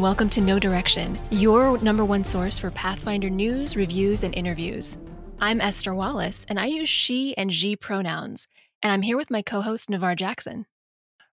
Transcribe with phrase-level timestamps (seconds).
[0.00, 4.96] And welcome to Know Direction, your number one source for Pathfinder news, reviews, and interviews.
[5.40, 8.46] I'm Esther Wallace, and I use she and she pronouns.
[8.82, 10.64] And I'm here with my co host, Navaar Jackson.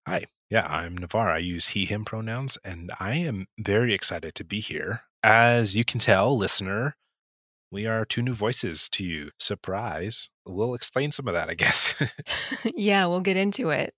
[0.06, 0.26] Hi.
[0.50, 1.32] Yeah, I'm Navaar.
[1.32, 5.04] I use he, him pronouns, and I am very excited to be here.
[5.24, 6.98] As you can tell, listener,
[7.72, 9.32] we are two new voices to you.
[9.40, 10.30] Surprise.
[10.46, 11.96] We'll explain some of that, I guess.
[12.76, 13.94] yeah, we'll get into it.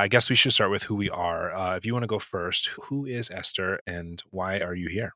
[0.00, 1.54] I guess we should start with who we are.
[1.54, 5.14] Uh, if you want to go first, who is Esther and why are you here?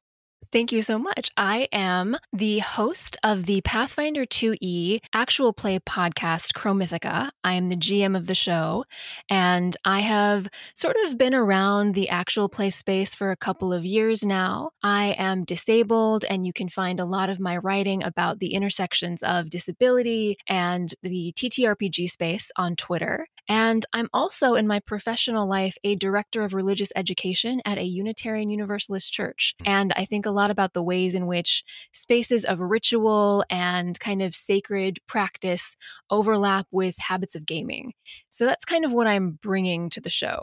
[0.52, 1.30] Thank you so much.
[1.36, 7.30] I am the host of the Pathfinder 2E actual play podcast, Chromithica.
[7.42, 8.84] I am the GM of the show,
[9.28, 13.84] and I have sort of been around the actual play space for a couple of
[13.84, 14.70] years now.
[14.82, 19.22] I am disabled, and you can find a lot of my writing about the intersections
[19.22, 23.26] of disability and the TTRPG space on Twitter.
[23.48, 28.48] And I'm also in my professional life a director of religious education at a Unitarian
[28.48, 29.54] Universalist church.
[29.66, 34.22] And I think a lot about the ways in which spaces of ritual and kind
[34.22, 35.76] of sacred practice
[36.10, 37.92] overlap with habits of gaming.
[38.28, 40.42] So that's kind of what I'm bringing to the show.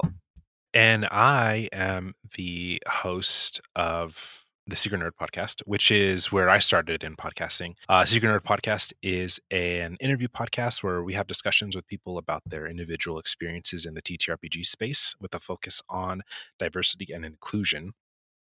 [0.73, 7.03] And I am the host of the Secret Nerd podcast, which is where I started
[7.03, 7.73] in podcasting.
[7.89, 12.43] Uh, Secret Nerd podcast is an interview podcast where we have discussions with people about
[12.45, 16.21] their individual experiences in the TTRPG space with a focus on
[16.57, 17.93] diversity and inclusion.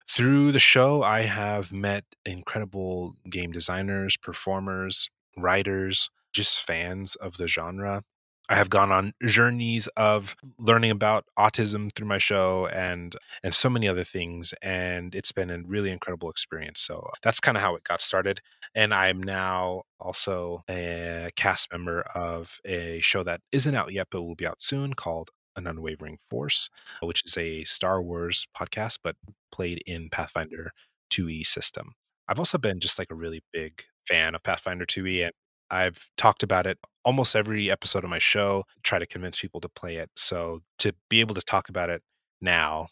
[0.10, 7.48] Through the show, I have met incredible game designers, performers, writers, just fans of the
[7.48, 8.04] genre.
[8.50, 13.14] I have gone on journeys of learning about autism through my show and
[13.44, 16.80] and so many other things and it's been a really incredible experience.
[16.80, 18.40] So uh, that's kind of how it got started
[18.74, 24.22] and I'm now also a cast member of a show that isn't out yet but
[24.22, 26.70] will be out soon called An Unwavering Force,
[27.02, 29.16] which is a Star Wars podcast but
[29.52, 30.72] played in Pathfinder
[31.12, 31.96] 2e system.
[32.28, 35.34] I've also been just like a really big fan of Pathfinder 2e and
[35.70, 39.70] I've talked about it almost every episode of my show, try to convince people to
[39.70, 40.10] play it.
[40.16, 42.02] So to be able to talk about it
[42.42, 42.88] now,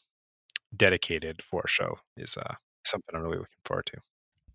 [0.76, 2.56] dedicated for a show, is uh,
[2.86, 3.98] something I'm really looking forward to.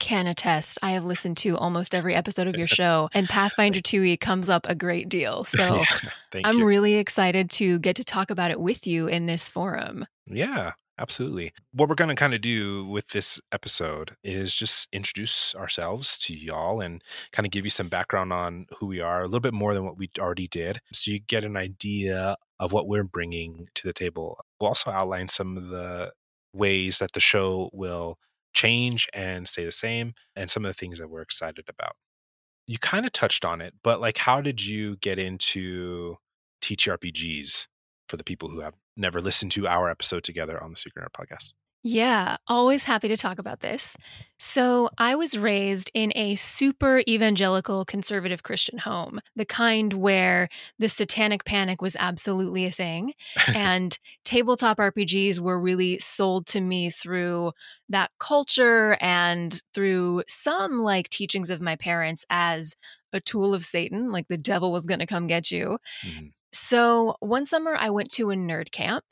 [0.00, 0.78] Can attest.
[0.83, 4.66] I have listened to almost every episode of your show, and Pathfinder 2e comes up
[4.69, 5.47] a great deal.
[5.61, 6.65] So yeah, I'm you.
[6.65, 10.06] really excited to get to talk about it with you in this forum.
[10.27, 11.53] Yeah, Absolutely.
[11.72, 16.37] What we're going to kind of do with this episode is just introduce ourselves to
[16.37, 17.03] y'all and
[17.33, 19.87] kind of give you some background on who we are, a little bit more than
[19.87, 20.81] what we already did.
[20.93, 24.44] So you get an idea of what we're bringing to the table.
[24.60, 26.12] We'll also outline some of the
[26.53, 28.19] ways that the show will
[28.53, 31.97] change and stay the same and some of the things that we're excited about.
[32.66, 36.16] You kind of touched on it, but like, how did you get into
[36.60, 37.66] TTRPGs
[38.09, 41.12] for the people who have never listened to our episode together on the Secret Nerd
[41.12, 41.53] podcast.
[41.82, 43.96] Yeah, always happy to talk about this.
[44.38, 50.91] So, I was raised in a super evangelical conservative Christian home, the kind where the
[50.91, 53.14] satanic panic was absolutely a thing.
[53.54, 57.52] and tabletop RPGs were really sold to me through
[57.88, 62.74] that culture and through some like teachings of my parents as
[63.14, 65.78] a tool of Satan, like the devil was going to come get you.
[66.04, 66.26] Mm-hmm.
[66.53, 69.05] So, one summer I went to a nerd camp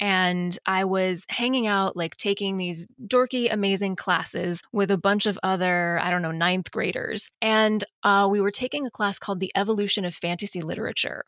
[0.00, 5.38] and I was hanging out, like taking these dorky, amazing classes with a bunch of
[5.42, 7.30] other, I don't know, ninth graders.
[7.42, 11.24] And uh, we were taking a class called The Evolution of Fantasy Literature.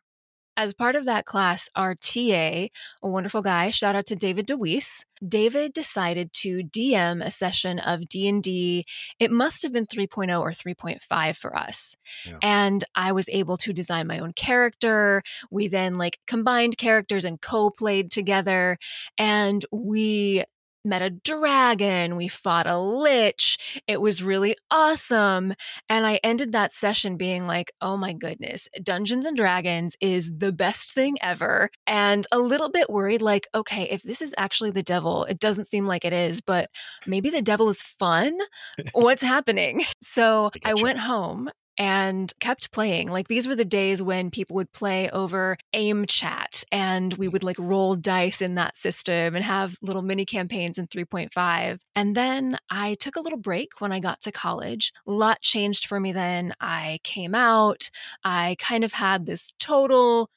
[0.61, 2.69] As part of that class, our TA, a
[3.03, 8.85] wonderful guy, shout out to David DeWeese, David decided to DM a session of D&D.
[9.19, 11.97] It must have been 3.0 or 3.5 for us.
[12.27, 12.37] Yeah.
[12.43, 15.23] And I was able to design my own character.
[15.51, 18.77] We then like combined characters and co-played together
[19.17, 20.45] and we
[20.85, 23.83] met a dragon, we fought a lich.
[23.87, 25.55] It was really awesome.
[25.89, 30.53] And I ended that session being like, oh my goodness, Dungeons and Dragons is the
[30.53, 31.71] best thing ever.
[31.87, 35.67] And a little bit worried, like, okay, if this is actually the devil, it doesn't
[35.67, 36.71] seem like it is, but
[37.07, 38.37] maybe the devil is fun.
[38.93, 39.85] What's happening?
[40.03, 41.51] So I, I went home
[41.81, 43.09] and kept playing.
[43.09, 47.43] Like these were the days when people would play over aim chat and we would
[47.43, 51.79] like roll dice in that system and have little mini campaigns in 3.5.
[51.97, 54.93] And then I took a little break when I got to college.
[55.07, 56.53] A lot changed for me then.
[56.61, 57.91] I came out.
[58.25, 60.29] I kind of had this total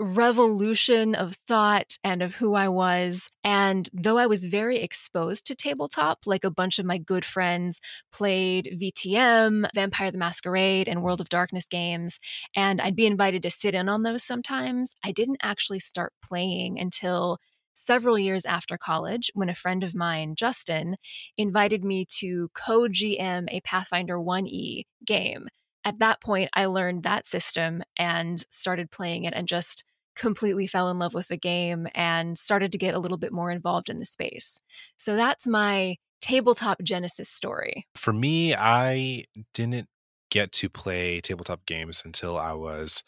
[0.00, 3.28] revolution of thought and of who I was.
[3.44, 7.80] And though I was very exposed to tabletop, like a bunch of my good friends
[8.10, 12.18] played VTM, Vampire the Masquerade, and World of Darkness games,
[12.56, 16.80] and I'd be invited to sit in on those sometimes, I didn't actually start playing
[16.80, 17.36] until
[17.74, 20.96] several years after college when a friend of mine, Justin,
[21.36, 25.46] invited me to co GM a Pathfinder 1E game.
[25.84, 29.84] At that point, I learned that system and started playing it and just
[30.20, 33.50] completely fell in love with the game and started to get a little bit more
[33.50, 34.60] involved in the space.
[34.96, 37.86] So that's my tabletop Genesis story.
[37.94, 39.24] For me, I
[39.54, 39.88] didn't
[40.30, 43.02] get to play tabletop games until I was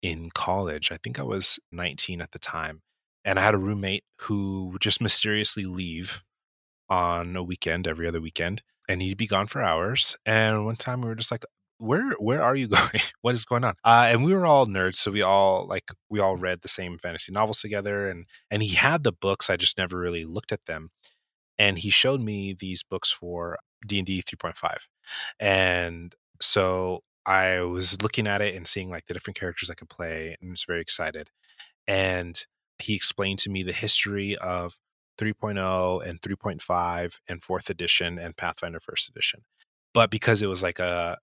[0.00, 0.92] in college.
[0.92, 2.80] I think I was 19 at the time
[3.24, 6.22] and I had a roommate who would just mysteriously leave
[6.88, 10.16] on a weekend every other weekend, and he'd be gone for hours.
[10.26, 11.44] And one time we were just like,
[11.82, 13.00] "Where where are you going?
[13.22, 16.20] what is going on?" Uh, and we were all nerds, so we all like we
[16.20, 19.50] all read the same fantasy novels together, and and he had the books.
[19.50, 20.90] I just never really looked at them,
[21.58, 24.88] and he showed me these books for D and D 3.5,
[25.40, 29.88] and so I was looking at it and seeing like the different characters I could
[29.90, 31.30] play, and was very excited.
[31.86, 32.44] And
[32.78, 34.78] he explained to me the history of
[35.18, 39.42] 3.0 and 3.5 and fourth edition and Pathfinder first edition.
[39.94, 41.18] But because it was like a,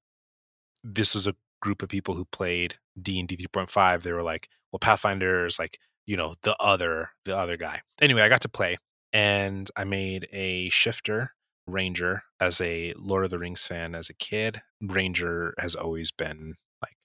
[0.83, 4.49] this was a group of people who played D and D 3.5, they were like,
[4.71, 7.81] well, Pathfinder is like, you know, the other, the other guy.
[8.01, 8.77] Anyway, I got to play
[9.13, 11.33] and I made a shifter
[11.67, 14.61] ranger as a Lord of the Rings fan as a kid.
[14.81, 16.95] Ranger has always been like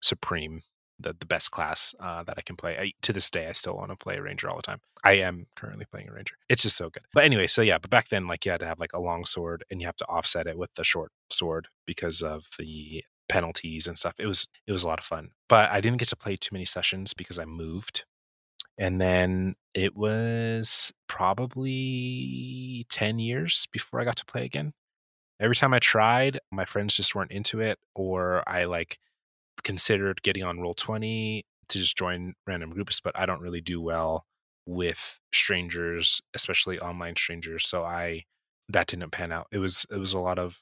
[0.00, 0.62] supreme
[1.02, 2.76] the, the best class uh, that I can play.
[2.78, 4.80] I, to this day, I still want to play a ranger all the time.
[5.04, 6.36] I am currently playing a ranger.
[6.48, 7.02] It's just so good.
[7.12, 9.24] But anyway, so yeah, but back then, like you had to have like a long
[9.24, 13.86] sword and you have to offset it with the short sword because of the penalties
[13.86, 14.14] and stuff.
[14.18, 15.30] It was it was a lot of fun.
[15.48, 18.04] But I didn't get to play too many sessions because I moved.
[18.78, 24.72] And then it was probably 10 years before I got to play again.
[25.38, 28.98] Every time I tried, my friends just weren't into it or I like
[29.64, 34.26] considered getting on Roll20 to just join random groups, but I don't really do well
[34.66, 37.66] with strangers, especially online strangers.
[37.66, 38.24] So I
[38.68, 39.46] that didn't pan out.
[39.52, 40.58] It was it was a lot of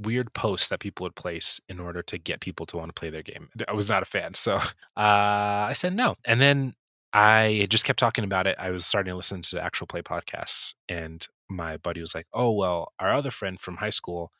[0.00, 3.10] weird posts that people would place in order to get people to want to play
[3.10, 3.48] their game.
[3.68, 4.34] I was not a fan.
[4.34, 4.60] So uh,
[4.96, 6.16] I said no.
[6.26, 6.74] And then
[7.12, 8.56] I just kept talking about it.
[8.58, 12.52] I was starting to listen to actual play podcasts and my buddy was like, "Oh,
[12.52, 14.32] well, our other friend from high school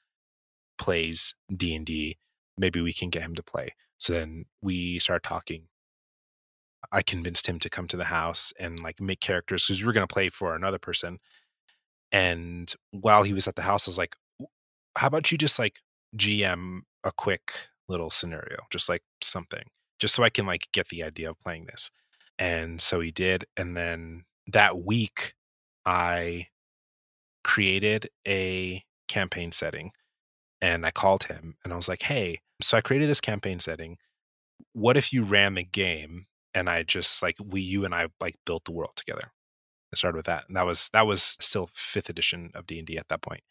[0.79, 2.19] plays D&D.
[2.59, 5.69] Maybe we can get him to play." So then we start talking.
[6.93, 9.93] I convinced him to come to the house and like make characters because we were
[9.93, 11.19] going to play for another person.
[12.13, 14.17] And while he was at the house, I was like,
[14.97, 15.81] how about you just like
[16.17, 19.65] GM a quick little scenario, just like something,
[19.99, 21.91] just so I can like get the idea of playing this.
[22.39, 23.47] And so he did.
[23.57, 25.35] And then that week,
[25.87, 26.49] I
[27.43, 29.93] created a campaign setting
[30.65, 33.99] and I called him and I was like, hey, so I created this campaign setting.
[34.73, 36.25] What if you ran the game
[36.55, 39.31] and I just like we you and I like built the world together?
[39.93, 40.45] I started with that.
[40.49, 43.43] And that was that was still fifth edition of D and D at that point.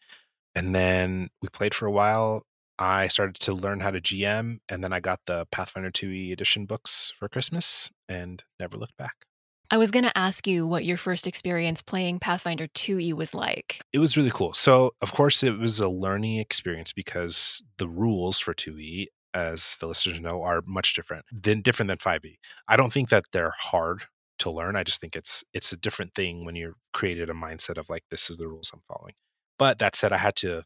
[0.56, 2.42] And then we played for a while.
[2.80, 6.66] I started to learn how to GM, and then I got the Pathfinder 2e edition
[6.66, 9.26] books for Christmas and never looked back.
[9.74, 13.80] I was going to ask you what your first experience playing Pathfinder 2e was like.
[13.92, 14.52] It was really cool.
[14.52, 19.88] So, of course, it was a learning experience because the rules for 2e, as the
[19.88, 22.36] listeners know, are much different than different than 5e.
[22.68, 24.04] I don't think that they're hard
[24.38, 24.76] to learn.
[24.76, 28.04] I just think it's it's a different thing when you're created a mindset of like
[28.12, 29.14] this is the rules I'm following.
[29.58, 30.62] But that said, I had to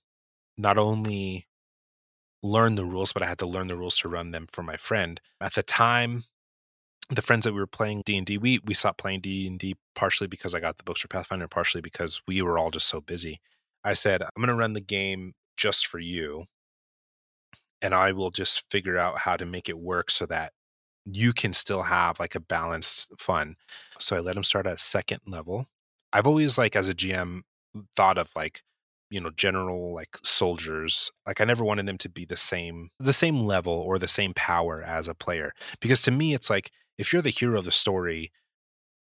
[0.59, 1.47] not only
[2.43, 4.77] learn the rules, but I had to learn the rules to run them for my
[4.77, 5.19] friend.
[5.41, 6.25] At the time,
[7.11, 10.61] the friends that we were playing D&D, we we stopped playing D&D partially because I
[10.61, 13.41] got the books for Pathfinder, partially because we were all just so busy.
[13.85, 16.47] I said, I'm going to run the game just for you
[17.81, 20.53] and I will just figure out how to make it work so that
[21.05, 23.57] you can still have like a balanced fun.
[23.99, 25.67] So I let him start at second level.
[26.13, 27.43] I've always like as a GM
[27.97, 28.63] thought of like
[29.11, 33.13] you know general like soldiers like i never wanted them to be the same the
[33.13, 37.13] same level or the same power as a player because to me it's like if
[37.13, 38.33] you're the hero of the story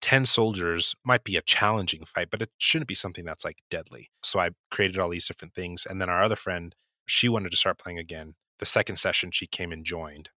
[0.01, 4.09] 10 soldiers might be a challenging fight but it shouldn't be something that's like deadly
[4.23, 7.57] so i created all these different things and then our other friend she wanted to
[7.57, 10.29] start playing again the second session she came and joined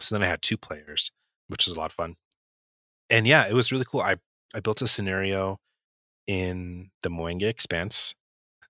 [0.00, 1.10] so then i had two players
[1.48, 2.16] which was a lot of fun
[3.10, 4.16] and yeah it was really cool i
[4.54, 5.58] i built a scenario
[6.26, 8.14] in the Mwangi Expanse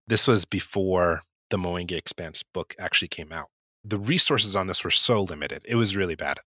[0.09, 3.49] this was before the Mwangi Expanse book actually came out.
[3.85, 5.62] The resources on this were so limited.
[5.67, 6.40] It was really bad.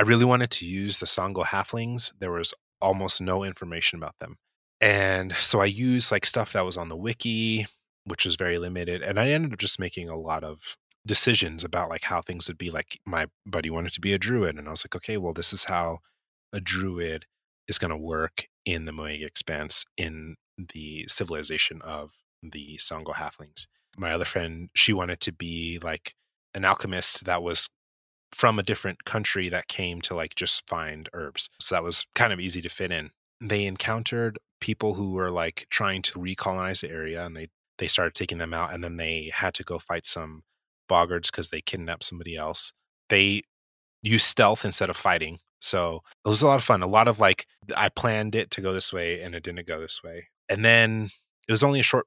[0.00, 2.10] I really wanted to use the Song'o halflings.
[2.18, 4.38] There was almost no information about them.
[4.80, 7.66] And so I used like stuff that was on the wiki,
[8.06, 9.02] which was very limited.
[9.02, 12.56] And I ended up just making a lot of decisions about like how things would
[12.56, 12.70] be.
[12.70, 14.56] Like my buddy wanted to be a druid.
[14.56, 15.98] And I was like, okay, well, this is how
[16.50, 17.26] a druid
[17.68, 20.36] is going to work in the Mwangi Expanse in
[20.72, 23.66] the civilization of the Song'o halflings.
[23.98, 26.14] My other friend, she wanted to be like
[26.54, 27.68] an alchemist that was
[28.32, 31.48] from a different country that came to like just find herbs.
[31.60, 33.10] So that was kind of easy to fit in.
[33.40, 38.14] They encountered people who were like trying to recolonize the area and they they started
[38.14, 40.42] taking them out and then they had to go fight some
[40.88, 42.72] boggards because they kidnapped somebody else.
[43.08, 43.42] They
[44.02, 45.38] used stealth instead of fighting.
[45.60, 46.82] So it was a lot of fun.
[46.82, 49.80] A lot of like I planned it to go this way and it didn't go
[49.80, 50.28] this way.
[50.48, 51.08] And then
[51.48, 52.06] it was only a short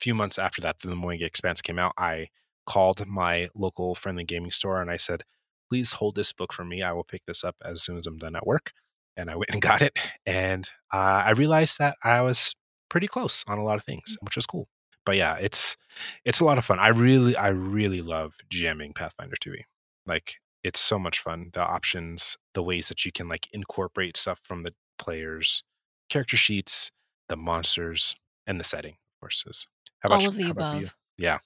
[0.00, 1.92] few months after that that the Mwangi Expanse came out.
[1.98, 2.28] I
[2.66, 5.24] called my local friendly gaming store and I said,
[5.70, 6.82] please hold this book for me.
[6.82, 8.72] I will pick this up as soon as I'm done at work.
[9.16, 9.98] And I went and got it.
[10.26, 12.54] And uh, I realized that I was
[12.88, 14.68] pretty close on a lot of things, which was cool.
[15.06, 15.76] But yeah, it's
[16.24, 16.78] it's a lot of fun.
[16.78, 19.62] I really, I really love GMing Pathfinder 2e.
[20.06, 21.50] Like it's so much fun.
[21.52, 25.62] The options, the ways that you can like incorporate stuff from the players'
[26.10, 26.90] character sheets,
[27.28, 29.66] the monsters, and the setting, of course, is
[30.04, 30.94] all of the above.
[31.16, 31.38] Yeah.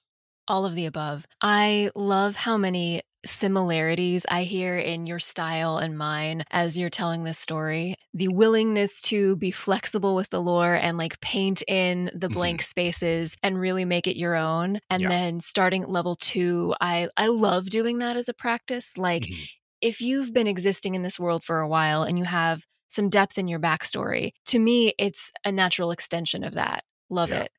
[0.47, 1.25] All of the above.
[1.41, 7.23] I love how many similarities I hear in your style and mine as you're telling
[7.23, 7.95] this story.
[8.13, 12.69] The willingness to be flexible with the lore and like paint in the blank mm-hmm.
[12.69, 14.79] spaces and really make it your own.
[14.89, 15.09] And yeah.
[15.09, 18.97] then starting at level two, I I love doing that as a practice.
[18.97, 19.43] Like mm-hmm.
[19.81, 23.37] if you've been existing in this world for a while and you have some depth
[23.37, 26.83] in your backstory, to me, it's a natural extension of that.
[27.09, 27.41] Love yeah.
[27.41, 27.51] it.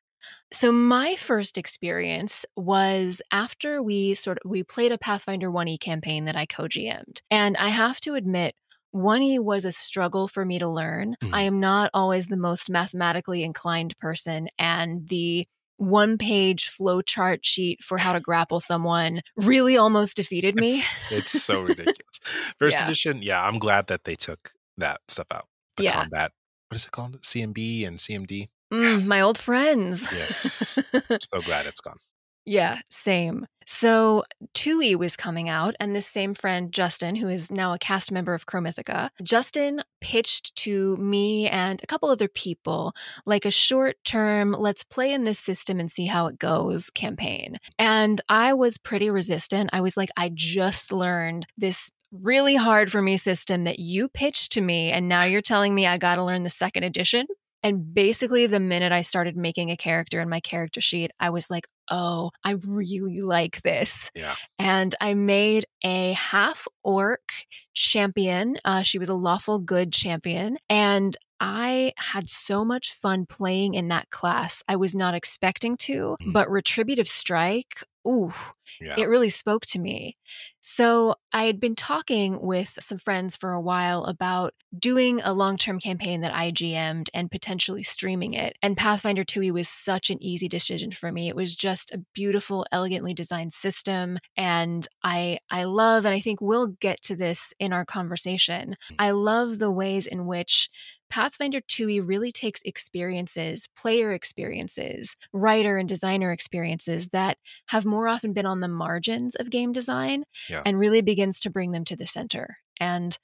[0.51, 6.25] So my first experience was after we sort of we played a Pathfinder 1E campaign
[6.25, 7.21] that I co-GM'd.
[7.29, 8.55] And I have to admit
[8.95, 11.15] 1E was a struggle for me to learn.
[11.21, 11.35] Mm-hmm.
[11.35, 15.45] I am not always the most mathematically inclined person and the
[15.77, 20.79] one page flow chart sheet for how to grapple someone really almost defeated me.
[20.79, 22.19] It's, it's so ridiculous.
[22.57, 22.85] First yeah.
[22.85, 25.47] edition, yeah, I'm glad that they took that stuff out.
[25.75, 26.01] The yeah.
[26.01, 26.31] combat,
[26.69, 27.21] what is it called?
[27.21, 28.49] CMB and CMD.
[28.73, 30.05] Mm, my old friends.
[30.11, 30.77] Yes.
[31.21, 31.97] so glad it's gone.
[32.49, 33.45] Yeah, same.
[33.65, 38.09] So 2E was coming out, and this same friend, Justin, who is now a cast
[38.09, 42.93] member of Chromithica, Justin pitched to me and a couple other people
[43.25, 47.57] like a short term, let's play in this system and see how it goes campaign.
[47.77, 49.71] And I was pretty resistant.
[49.73, 54.53] I was like, I just learned this really hard for me system that you pitched
[54.53, 57.27] to me, and now you're telling me I got to learn the second edition.
[57.63, 61.49] And basically, the minute I started making a character in my character sheet, I was
[61.49, 64.11] like, oh, I really like this.
[64.15, 64.35] Yeah.
[64.59, 67.31] And I made a half orc
[67.73, 68.57] champion.
[68.63, 70.57] Uh, she was a lawful good champion.
[70.69, 74.63] And I had so much fun playing in that class.
[74.67, 76.33] I was not expecting to, mm.
[76.33, 78.33] but Retributive Strike, ooh,
[78.81, 78.95] yeah.
[78.97, 80.17] it really spoke to me.
[80.61, 85.57] So I had been talking with some friends for a while about doing a long
[85.57, 88.57] term campaign that I GM'd and potentially streaming it.
[88.61, 91.29] And Pathfinder 2e was such an easy decision for me.
[91.29, 94.17] It was just a beautiful, elegantly designed system.
[94.35, 98.75] And I I love, and I think we'll get to this in our conversation.
[98.91, 98.95] Mm.
[98.99, 100.69] I love the ways in which
[101.09, 108.33] Pathfinder 2e really takes experiences, player experiences, writer and designer experiences that have more often
[108.33, 110.61] been on the margins of game design yeah.
[110.65, 112.57] and really begins to bring them to the center.
[112.79, 113.17] And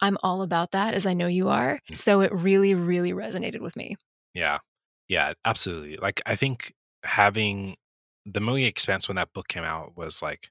[0.00, 1.80] I'm all about that, as I know you are.
[1.90, 1.96] Mm.
[1.96, 3.96] So it really, really resonated with me.
[4.34, 4.58] Yeah.
[5.08, 5.96] Yeah, absolutely.
[5.96, 6.72] Like, I think
[7.04, 7.76] having
[8.24, 10.50] the Mwangi Expanse when that book came out was like,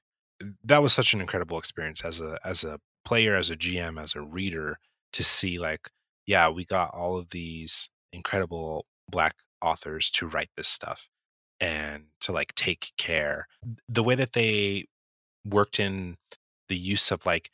[0.64, 4.14] that was such an incredible experience as a as a player as a gm as
[4.14, 4.78] a reader
[5.12, 5.90] to see like
[6.30, 11.08] yeah, we got all of these incredible black authors to write this stuff
[11.60, 13.46] and to like take care.
[13.88, 14.86] The way that they
[15.44, 16.16] worked in
[16.68, 17.50] the use of like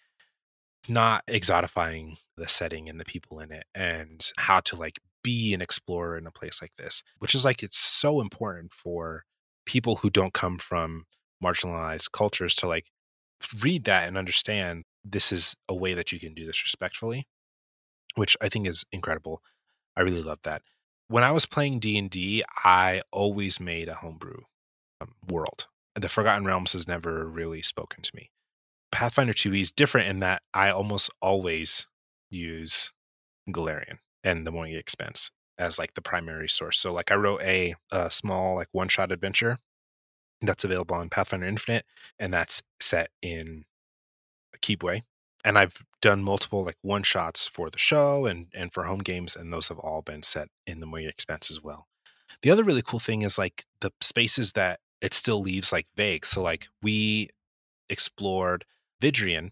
[0.89, 5.61] not exotifying the setting and the people in it and how to like be an
[5.61, 9.25] explorer in a place like this, which is like it's so important for
[9.65, 11.07] people who don't come from
[11.43, 12.91] marginalized cultures to like
[13.63, 17.27] read that and understand this is a way that you can do this respectfully
[18.17, 19.43] which I think is incredible.
[19.97, 20.63] I really love that.
[21.09, 24.41] When I was playing D and D, I always made a homebrew
[25.01, 25.67] um, world.
[25.95, 28.31] The Forgotten Realms has never really spoken to me.
[28.91, 31.87] Pathfinder 2e is different in that I almost always
[32.31, 32.93] use
[33.49, 36.79] Golarion and the Mwangi Expanse as like the primary source.
[36.79, 39.59] So like I wrote a, a small like one shot adventure
[40.43, 41.85] that's available on Pathfinder Infinite,
[42.19, 43.65] and that's set in
[44.55, 45.03] a Kibwe,
[45.45, 49.35] and I've done multiple like one shots for the show and and for home games,
[49.35, 51.89] and those have all been set in the Mwangi Expanse as well.
[52.43, 56.25] The other really cool thing is like the spaces that it still leaves like vague.
[56.25, 57.31] So like we
[57.89, 58.65] explored
[59.03, 59.51] Vidrian,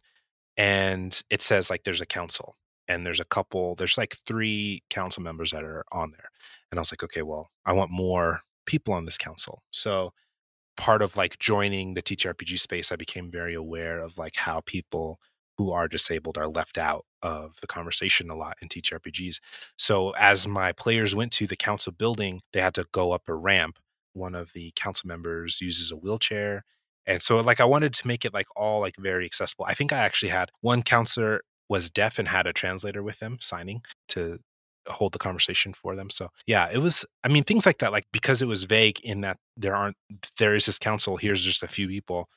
[0.57, 2.57] and it says like there's a council,
[2.87, 6.29] and there's a couple, there's like three council members that are on there.
[6.71, 9.65] And I was like, okay, well, I want more people on this council.
[9.73, 10.13] So
[10.77, 15.19] part of like joining the TTRPG space, I became very aware of like how people
[15.57, 19.39] who are disabled are left out of the conversation a lot in TTRPGs.
[19.79, 23.35] So as my players went to the council building, they had to go up a
[23.35, 23.79] ramp.
[24.13, 26.65] One of the council members uses a wheelchair.
[27.07, 29.65] And so like I wanted to make it like all like very accessible.
[29.67, 33.39] I think I actually had one counselor was deaf and had a translator with them
[33.41, 34.39] signing to
[34.89, 36.11] hold the conversation for them.
[36.11, 39.23] So yeah, it was I mean things like that like because it was vague in
[39.23, 39.97] that there aren't
[40.39, 42.29] there is this council here's just a few people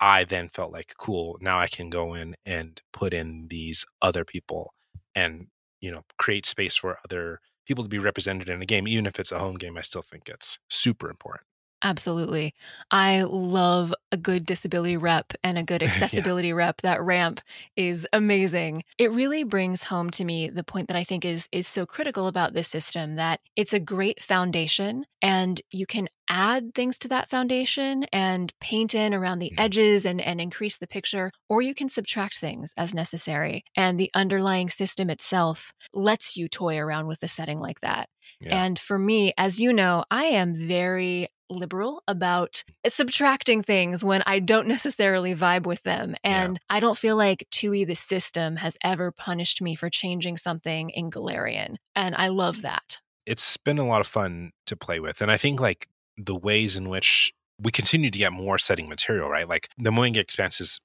[0.00, 4.24] I then felt like cool now I can go in and put in these other
[4.24, 4.72] people
[5.14, 5.48] and
[5.80, 9.20] you know create space for other people to be represented in a game even if
[9.20, 11.44] it's a home game I still think it's super important.
[11.82, 12.54] Absolutely.
[12.90, 16.54] I love a good disability rep and a good accessibility yeah.
[16.54, 16.82] rep.
[16.82, 17.40] That ramp
[17.76, 18.84] is amazing.
[18.98, 22.26] It really brings home to me the point that I think is is so critical
[22.26, 27.28] about this system that it's a great foundation and you can add things to that
[27.28, 29.60] foundation and paint in around the mm-hmm.
[29.60, 33.64] edges and, and increase the picture, or you can subtract things as necessary.
[33.76, 38.08] And the underlying system itself lets you toy around with a setting like that.
[38.40, 38.64] Yeah.
[38.64, 44.38] And for me, as you know, I am very liberal about subtracting things when I
[44.38, 46.14] don't necessarily vibe with them.
[46.22, 46.76] And yeah.
[46.76, 51.10] I don't feel like 2e, the system, has ever punished me for changing something in
[51.10, 51.76] Golarion.
[51.96, 53.00] And I love that.
[53.26, 55.20] It's been a lot of fun to play with.
[55.20, 55.88] And I think like
[56.24, 59.48] the ways in which we continue to get more setting material, right?
[59.48, 60.80] Like the Mwangi Expanse is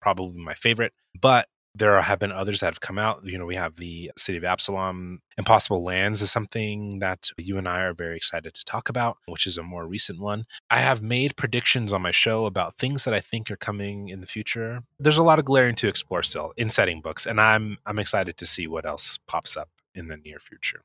[0.00, 3.22] probably my favorite, but there have been others that have come out.
[3.24, 5.20] You know, we have the City of Absalom.
[5.36, 9.46] Impossible Lands is something that you and I are very excited to talk about, which
[9.46, 10.44] is a more recent one.
[10.70, 14.20] I have made predictions on my show about things that I think are coming in
[14.20, 14.82] the future.
[15.00, 18.36] There's a lot of Golarion to explore still in setting books, and I'm I'm excited
[18.36, 20.82] to see what else pops up in the near future.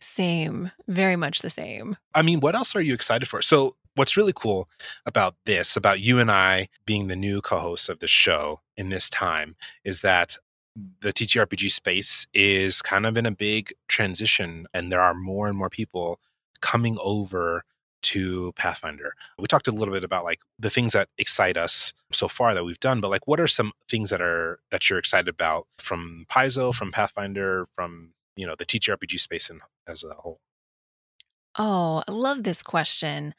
[0.00, 1.96] Same, very much the same.
[2.14, 3.42] I mean, what else are you excited for?
[3.42, 4.68] So, what's really cool
[5.04, 8.90] about this, about you and I being the new co hosts of the show in
[8.90, 10.36] this time, is that
[11.00, 15.58] the TTRPG space is kind of in a big transition, and there are more and
[15.58, 16.20] more people
[16.60, 17.64] coming over
[18.00, 19.14] to Pathfinder.
[19.38, 22.64] We talked a little bit about like the things that excite us so far that
[22.64, 26.26] we've done, but like what are some things that are that you're excited about from
[26.30, 30.40] Paizo, from Pathfinder, from you know the TTRPG space in, as a whole?
[31.58, 33.34] Oh, I love this question.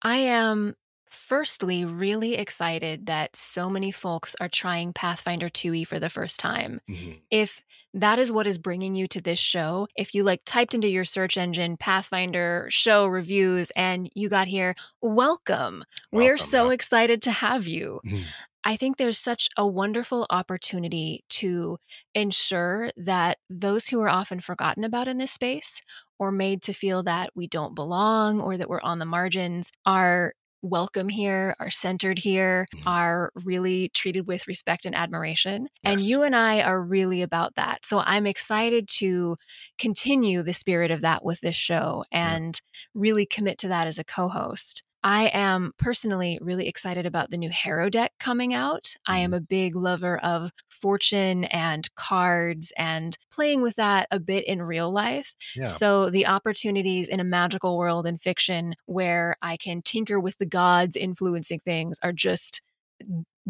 [0.00, 0.74] I am
[1.10, 6.80] firstly really excited that so many folks are trying Pathfinder 2e for the first time.
[6.88, 7.12] Mm-hmm.
[7.30, 7.62] If
[7.94, 11.04] that is what is bringing you to this show, if you like typed into your
[11.04, 15.16] search engine Pathfinder show reviews and you got here, welcome.
[15.56, 16.74] welcome We're so yeah.
[16.74, 18.00] excited to have you.
[18.06, 18.22] Mm-hmm.
[18.68, 21.78] I think there's such a wonderful opportunity to
[22.14, 25.80] ensure that those who are often forgotten about in this space
[26.18, 30.34] or made to feel that we don't belong or that we're on the margins are
[30.60, 32.86] welcome here, are centered here, mm-hmm.
[32.86, 35.68] are really treated with respect and admiration.
[35.82, 35.92] Yes.
[35.92, 37.86] And you and I are really about that.
[37.86, 39.36] So I'm excited to
[39.78, 43.00] continue the spirit of that with this show and yeah.
[43.00, 44.82] really commit to that as a co host.
[45.04, 48.94] I am personally really excited about the new Harrow deck coming out.
[49.06, 49.36] I am mm-hmm.
[49.36, 54.90] a big lover of fortune and cards and playing with that a bit in real
[54.90, 55.34] life.
[55.54, 55.66] Yeah.
[55.66, 60.46] So, the opportunities in a magical world in fiction where I can tinker with the
[60.46, 62.60] gods influencing things are just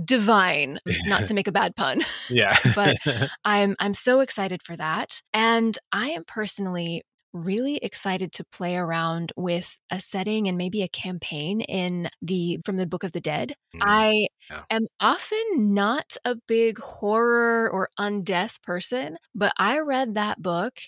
[0.05, 2.97] divine not to make a bad pun yeah but
[3.45, 7.03] i'm i'm so excited for that and i am personally
[7.45, 12.77] really excited to play around with a setting and maybe a campaign in the from
[12.77, 13.55] the Book of the Dead.
[13.75, 14.65] Mm, I yeah.
[14.71, 20.81] am often not a big horror or undeath person, but I read that book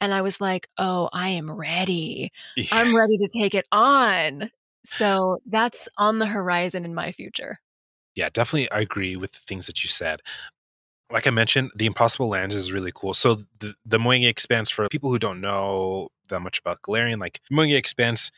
[0.00, 2.32] and I was like, "Oh, I am ready.
[2.56, 2.64] Yeah.
[2.70, 4.50] I'm ready to take it on."
[4.84, 7.58] So that's on the horizon in my future.
[8.14, 10.20] Yeah, definitely I agree with the things that you said
[11.10, 13.14] like I mentioned, the Impossible Lands is really cool.
[13.14, 17.40] So the the Mwangi Expanse for people who don't know that much about Golarion, like
[17.50, 18.30] Mwangi Expanse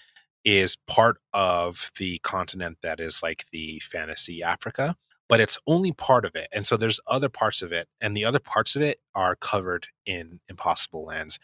[0.45, 4.97] is part of the continent that is like the fantasy Africa,
[5.29, 6.49] but it's only part of it.
[6.53, 9.89] And so there's other parts of it, and the other parts of it are covered
[10.07, 11.39] in Impossible Lands.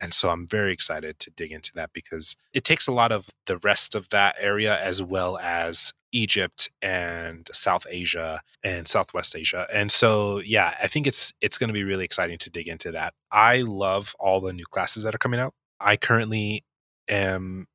[0.00, 3.28] And so I'm very excited to dig into that because it takes a lot of
[3.46, 9.66] the rest of that area as well as Egypt and South Asia and Southwest Asia.
[9.72, 12.90] And so yeah, I think it's it's going to be really exciting to dig into
[12.92, 13.14] that.
[13.30, 15.54] I love all the new classes that are coming out.
[15.80, 16.64] I currently
[17.08, 17.66] am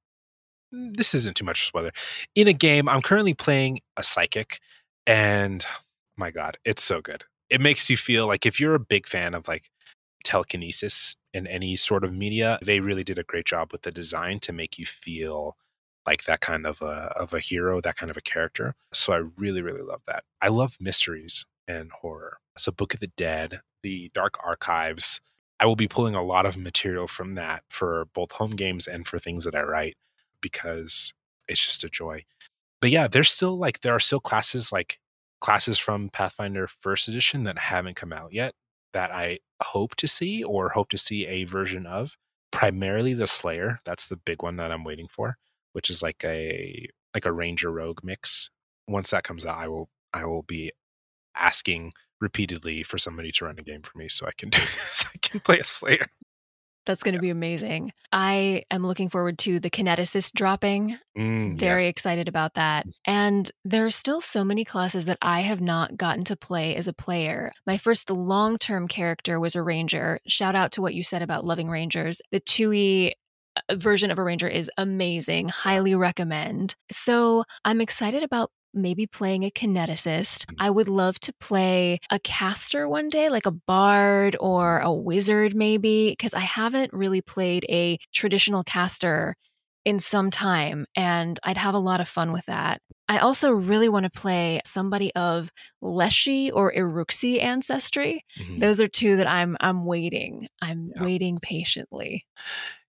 [0.73, 1.91] mm, this isn't too much spoiler.
[2.35, 4.59] In a game, I'm currently playing a psychic
[5.05, 5.65] and
[6.17, 7.23] my god, it's so good.
[7.49, 9.69] It makes you feel like if you're a big fan of like
[10.25, 12.59] telekinesis in any sort of media.
[12.61, 15.55] They really did a great job with the design to make you feel
[16.05, 18.75] like that kind of a of a hero, that kind of a character.
[18.93, 20.23] So I really really love that.
[20.41, 22.39] I love mysteries and horror.
[22.57, 25.21] So Book of the Dead, the Dark Archives.
[25.59, 29.07] I will be pulling a lot of material from that for both home games and
[29.07, 29.95] for things that I write
[30.39, 31.13] because
[31.47, 32.25] it's just a joy.
[32.79, 34.99] But yeah, there's still like there are still classes like
[35.41, 38.53] classes from Pathfinder First Edition that haven't come out yet
[38.93, 42.15] that I hope to see or hope to see a version of.
[42.51, 43.79] Primarily the Slayer.
[43.85, 45.37] That's the big one that I'm waiting for,
[45.73, 48.49] which is like a like a Ranger Rogue mix.
[48.87, 50.71] Once that comes out, I will I will be
[51.35, 55.07] asking repeatedly for somebody to run a game for me so I can do so
[55.13, 56.07] I can play a Slayer.
[56.87, 57.21] That's going to yeah.
[57.21, 57.91] be amazing.
[58.11, 60.97] I am looking forward to the Kineticist dropping.
[61.17, 61.89] Mm, Very yes.
[61.89, 62.87] excited about that.
[62.87, 62.91] Mm.
[63.05, 66.87] And there are still so many classes that I have not gotten to play as
[66.87, 67.51] a player.
[67.67, 70.19] My first long term character was a ranger.
[70.27, 72.21] Shout out to what you said about loving rangers.
[72.31, 73.11] The 2e
[73.57, 75.49] uh, version of a ranger is amazing.
[75.49, 76.75] Highly recommend.
[76.91, 80.45] So I'm excited about maybe playing a kineticist.
[80.45, 80.55] Mm.
[80.59, 85.55] I would love to play a caster one day, like a bard or a wizard,
[85.55, 89.35] maybe, because I haven't really played a traditional caster
[89.87, 92.81] in some time, and I'd have a lot of fun with that.
[93.07, 95.49] I also really want to play somebody of
[95.81, 98.25] Leshy or Iruxi ancestry.
[98.37, 98.59] Mm-hmm.
[98.59, 100.49] Those are two that I'm I'm waiting.
[100.61, 101.05] I'm yeah.
[101.05, 102.25] waiting patiently.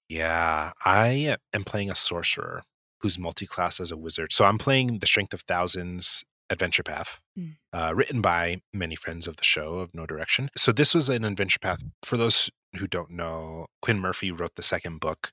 [0.07, 2.63] Yeah, I am playing a sorcerer
[3.05, 4.33] who's multi-class as a wizard.
[4.33, 7.51] So I'm playing the Strength of Thousands adventure path, mm.
[7.71, 10.49] uh, written by many friends of the show of Know Direction.
[10.57, 11.83] So this was an adventure path.
[12.03, 15.31] For those who don't know, Quinn Murphy wrote the second book.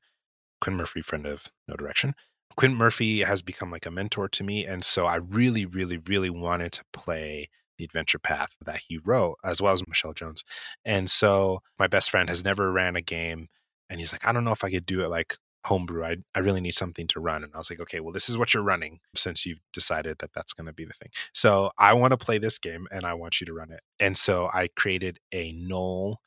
[0.61, 2.15] Quinn Murphy, friend of Know Direction.
[2.59, 6.29] Quinn Murphy has become like a mentor to me, and so I really, really, really
[6.29, 10.45] wanted to play the adventure path that he wrote, as well as Michelle Jones.
[10.85, 13.49] And so my best friend has never ran a game,
[13.89, 16.05] and he's like, I don't know if I could do it like homebrew.
[16.05, 17.44] I, I really need something to run.
[17.44, 20.33] And I was like, okay, well, this is what you're running since you've decided that
[20.35, 21.11] that's going to be the thing.
[21.33, 23.81] So I want to play this game and I want you to run it.
[24.01, 26.20] And so I created a null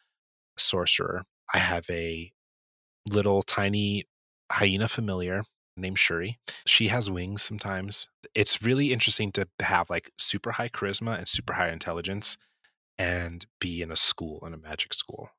[0.57, 1.23] sorcerer.
[1.53, 2.31] I have a
[3.09, 4.05] little tiny
[4.51, 5.43] hyena familiar
[5.77, 6.39] named Shuri.
[6.65, 8.07] She has wings sometimes.
[8.33, 12.37] It's really interesting to have like super high charisma and super high intelligence
[12.97, 15.29] and be in a school, in a magic school.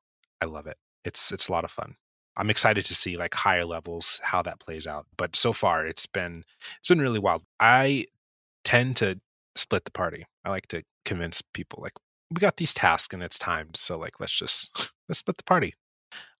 [0.41, 0.77] I love it.
[1.03, 1.95] It's it's a lot of fun.
[2.37, 5.07] I'm excited to see like higher levels how that plays out.
[5.17, 6.43] But so far, it's been
[6.77, 7.43] it's been really wild.
[7.59, 8.05] I
[8.63, 9.19] tend to
[9.55, 10.25] split the party.
[10.45, 11.93] I like to convince people like
[12.31, 14.69] we got these tasks and it's timed, so like let's just
[15.09, 15.73] let's split the party.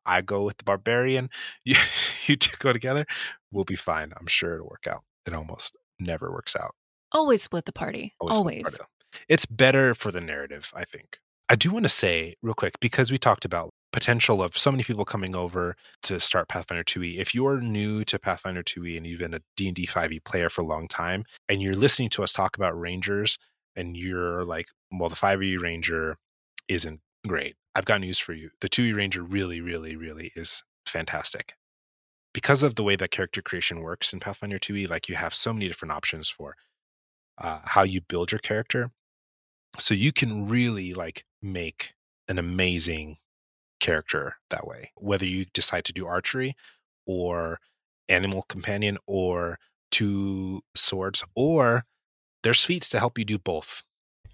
[0.06, 1.30] I go with the barbarian.
[1.66, 1.76] You
[2.28, 3.06] you two go together.
[3.52, 4.14] We'll be fine.
[4.20, 5.04] I'm sure it'll work out.
[5.26, 6.76] It almost never works out.
[7.12, 8.14] Always split the party.
[8.20, 8.38] Always.
[8.38, 8.64] Always.
[8.64, 8.84] The party.
[9.30, 11.20] It's better for the narrative, I think.
[11.50, 14.84] I do want to say real quick because we talked about potential of so many
[14.84, 17.18] people coming over to start Pathfinder 2e.
[17.18, 20.66] If you're new to Pathfinder 2e and you've been a D&D 5e player for a
[20.66, 23.38] long time and you're listening to us talk about rangers
[23.76, 26.18] and you're like, well, the 5e ranger
[26.68, 27.56] isn't great.
[27.76, 28.50] I've got news for you.
[28.62, 31.54] The 2e ranger really, really, really is fantastic.
[32.34, 35.54] Because of the way that character creation works in Pathfinder 2e, like you have so
[35.54, 36.56] many different options for
[37.38, 38.92] uh, how you build your character.
[39.80, 41.94] So you can really like make
[42.28, 43.18] an amazing
[43.80, 46.56] character that way, whether you decide to do archery
[47.06, 47.60] or
[48.10, 49.58] animal companion or
[49.92, 51.84] two swords, or
[52.44, 53.84] there's feats to help you do both.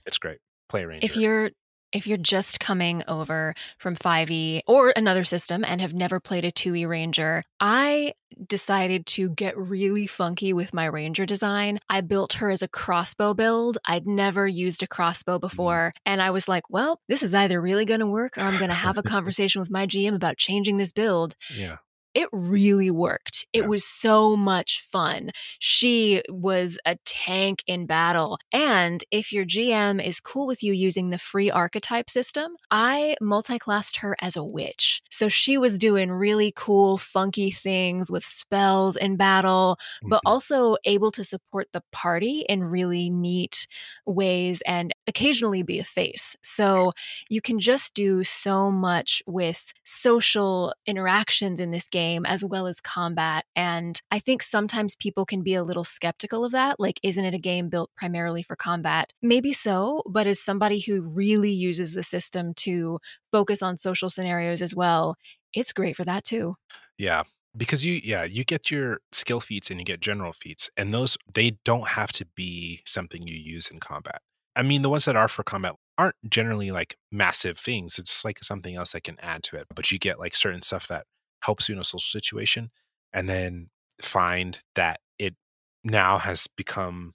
[0.05, 0.39] It's great.
[0.69, 1.05] Play ranger.
[1.05, 1.51] If you're
[1.93, 6.51] if you're just coming over from 5e or another system and have never played a
[6.51, 8.15] 2e ranger, I
[8.47, 11.79] decided to get really funky with my ranger design.
[11.89, 13.77] I built her as a crossbow build.
[13.85, 15.41] I'd never used a crossbow mm.
[15.41, 15.93] before.
[16.05, 18.69] And I was like, well, this is either really going to work or I'm going
[18.69, 21.35] to have a conversation with my GM about changing this build.
[21.55, 21.77] Yeah
[22.13, 23.47] it really worked.
[23.53, 23.67] It yeah.
[23.67, 25.31] was so much fun.
[25.59, 28.37] She was a tank in battle.
[28.51, 33.97] And if your GM is cool with you using the free archetype system, I multi-classed
[33.97, 35.01] her as a witch.
[35.09, 40.27] So she was doing really cool, funky things with spells in battle, but mm-hmm.
[40.27, 43.67] also able to support the party in really neat
[44.05, 46.35] ways and occasionally be a face.
[46.43, 46.93] So
[47.29, 52.67] you can just do so much with social interactions in this game game as well
[52.67, 53.45] as combat.
[53.55, 56.79] And I think sometimes people can be a little skeptical of that.
[56.79, 59.11] Like, isn't it a game built primarily for combat?
[59.21, 62.99] Maybe so, but as somebody who really uses the system to
[63.31, 65.15] focus on social scenarios as well,
[65.53, 66.53] it's great for that too.
[66.97, 67.23] Yeah
[67.55, 71.15] because you yeah you get your skill feats and you get general feats and those
[71.35, 74.21] they don't have to be something you use in combat
[74.55, 77.99] i mean the ones that are for combat aren't generally like massive things.
[77.99, 79.67] It's like something else that can add to it.
[79.73, 81.05] But you get like certain stuff that
[81.43, 82.71] helps you in a social situation
[83.13, 83.69] and then
[84.01, 85.35] find that it
[85.83, 87.13] now has become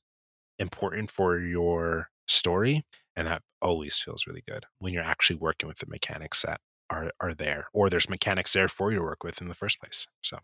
[0.59, 2.85] important for your story.
[3.17, 6.61] And that always feels really good when you're actually working with the mechanics that
[6.91, 9.81] are are there or there's mechanics there for you to work with in the first
[9.81, 10.07] place.
[10.23, 10.39] So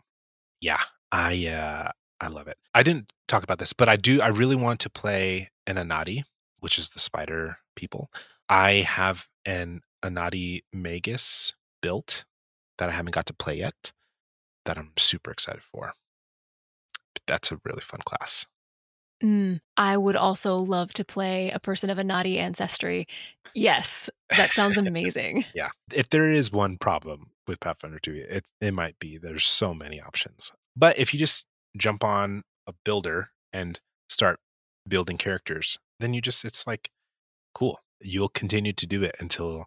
[0.61, 2.57] yeah, I uh I love it.
[2.73, 6.23] I didn't talk about this, but I do I really want to play an Anadi,
[6.59, 8.09] which is the spider people.
[8.49, 12.25] I have an Anadi Magus built
[12.77, 13.93] that I haven't got to play yet
[14.65, 15.93] that I'm super excited for.
[17.27, 18.45] That's a really fun class.
[19.23, 23.07] Mm, I would also love to play a person of Anadi ancestry.
[23.53, 25.45] Yes, that sounds amazing.
[25.55, 25.69] yeah.
[25.93, 30.01] If there is one problem with Pathfinder 2, it, it might be there's so many
[30.01, 30.51] options.
[30.75, 31.45] But if you just
[31.77, 34.39] jump on a builder and start
[34.87, 36.89] building characters, then you just, it's like,
[37.53, 37.79] cool.
[38.01, 39.65] You'll continue to do it until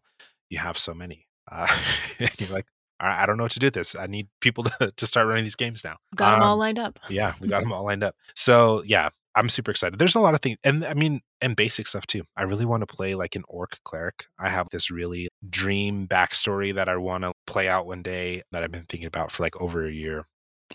[0.51, 1.27] you have so many.
[1.51, 1.66] Uh,
[2.18, 2.66] and you're like,
[3.00, 3.94] I, I don't know what to do with this.
[3.94, 5.96] I need people to, to start running these games now.
[6.14, 6.98] Got them um, all lined up.
[7.08, 8.14] yeah, we got them all lined up.
[8.34, 9.98] So yeah, I'm super excited.
[9.98, 12.24] There's a lot of things, and I mean, and basic stuff too.
[12.37, 14.26] I really want to play like an orc cleric.
[14.38, 18.62] I have this really dream backstory that I want to play out one day that
[18.62, 20.26] I've been thinking about for like over a year.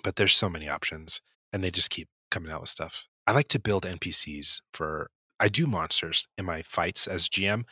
[0.03, 1.19] But there's so many options,
[1.51, 3.07] and they just keep coming out with stuff.
[3.27, 5.09] I like to build NPCs for.
[5.39, 7.63] I do monsters in my fights as GM,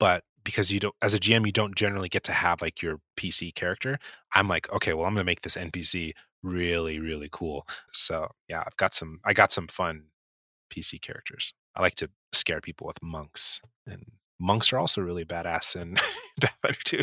[0.00, 3.00] but because you don't as a GM you don't generally get to have like your
[3.18, 3.98] PC character.
[4.32, 7.66] I'm like, okay, well I'm going to make this NPC really really cool.
[7.92, 10.04] So, yeah, I've got some I got some fun
[10.72, 11.52] PC characters.
[11.76, 14.06] I like to scare people with monks and
[14.40, 15.98] monks are also really badass in
[16.40, 17.02] Pathfinder 2.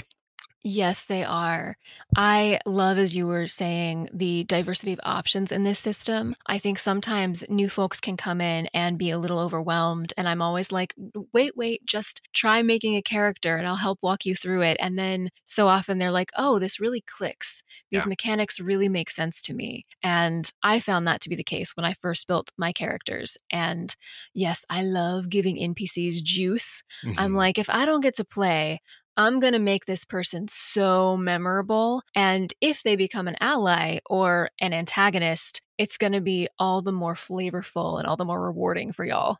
[0.67, 1.78] Yes, they are.
[2.17, 6.36] I love, as you were saying, the diversity of options in this system.
[6.47, 10.12] I think sometimes new folks can come in and be a little overwhelmed.
[10.17, 10.95] And I'm always like,
[11.32, 14.78] wait, wait, just try making a character and I'll help walk you through it.
[14.80, 17.62] And then so often they're like, oh, this really clicks.
[17.91, 18.10] These yeah.
[18.10, 19.86] mechanics really make sense to me.
[20.01, 23.38] And I found that to be the case when I first built my characters.
[23.51, 23.95] And
[24.34, 26.82] yes, I love giving NPCs juice.
[27.06, 27.19] Mm-hmm.
[27.19, 28.80] I'm like, if I don't get to play,
[29.17, 32.01] I'm going to make this person so memorable.
[32.13, 36.91] And if they become an ally or an antagonist, it's going to be all the
[36.91, 39.38] more flavorful and all the more rewarding for y'all.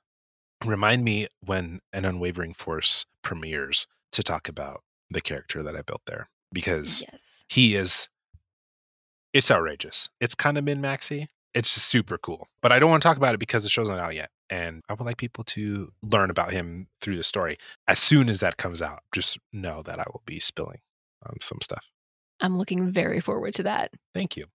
[0.64, 6.02] Remind me when an unwavering force premieres to talk about the character that I built
[6.08, 7.44] there because yes.
[7.50, 8.08] he is
[9.34, 10.08] it's outrageous.
[10.22, 11.28] It's kind of min maxy.
[11.56, 12.50] It's super cool.
[12.62, 14.84] But I don't want to talk about it because the show's not out yet and
[14.89, 17.58] I would like people to learn about him through the story.
[17.88, 20.80] As soon as that comes out, just know that I will be spilling
[21.26, 21.89] on some stuff.
[22.41, 23.94] I'm looking very forward to that.
[24.13, 24.46] Thank you.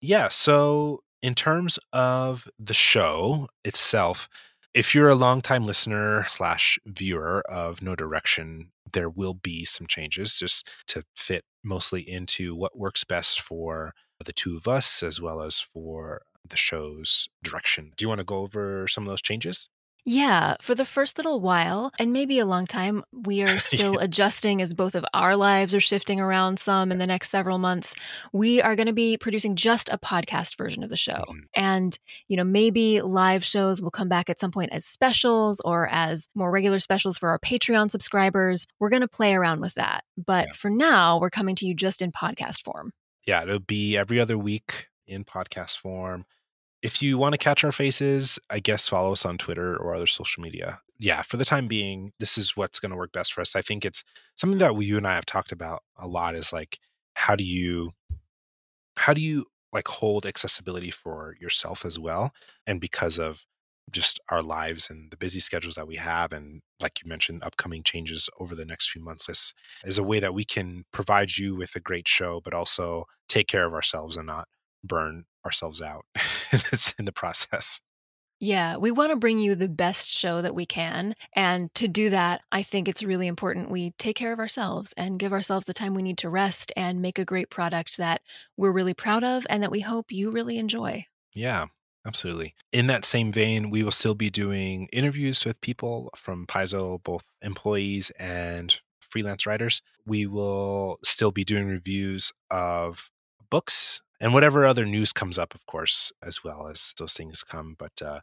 [0.00, 4.28] Yeah, so in terms of the show itself,
[4.72, 10.36] if you're a longtime listener slash viewer of Know Direction, there will be some changes
[10.36, 13.94] just to fit mostly into what works best for
[14.24, 17.92] the two of us as well as for the show's direction.
[17.96, 19.68] Do you want to go over some of those changes?
[20.04, 24.62] Yeah, for the first little while, and maybe a long time, we are still adjusting
[24.62, 27.94] as both of our lives are shifting around some in the next several months.
[28.32, 31.22] We are going to be producing just a podcast version of the show.
[31.28, 31.38] Mm-hmm.
[31.54, 31.98] And,
[32.28, 36.26] you know, maybe live shows will come back at some point as specials or as
[36.34, 38.66] more regular specials for our Patreon subscribers.
[38.78, 40.04] We're going to play around with that.
[40.16, 40.52] But yeah.
[40.54, 42.92] for now, we're coming to you just in podcast form.
[43.26, 46.24] Yeah, it'll be every other week in podcast form.
[46.82, 50.06] If you want to catch our faces, I guess follow us on Twitter or other
[50.06, 50.80] social media.
[50.98, 53.54] Yeah, for the time being, this is what's going to work best for us.
[53.54, 54.02] I think it's
[54.36, 56.78] something that we, you and I have talked about a lot is like
[57.14, 57.90] how do you
[58.96, 62.32] how do you like hold accessibility for yourself as well
[62.66, 63.44] and because of
[63.90, 67.82] just our lives and the busy schedules that we have and like you mentioned upcoming
[67.82, 69.52] changes over the next few months this
[69.84, 73.48] is a way that we can provide you with a great show but also take
[73.48, 74.46] care of ourselves and not
[74.84, 76.04] burn ourselves out
[76.50, 77.80] That's in the process.
[78.42, 81.14] Yeah, we want to bring you the best show that we can.
[81.34, 85.18] And to do that, I think it's really important we take care of ourselves and
[85.18, 88.22] give ourselves the time we need to rest and make a great product that
[88.56, 91.04] we're really proud of and that we hope you really enjoy.
[91.34, 91.66] Yeah,
[92.06, 92.54] absolutely.
[92.72, 97.26] In that same vein, we will still be doing interviews with people from Paizo, both
[97.42, 99.82] employees and freelance writers.
[100.06, 103.10] We will still be doing reviews of
[103.50, 107.74] books and whatever other news comes up, of course, as well as those things come.
[107.78, 108.20] But uh,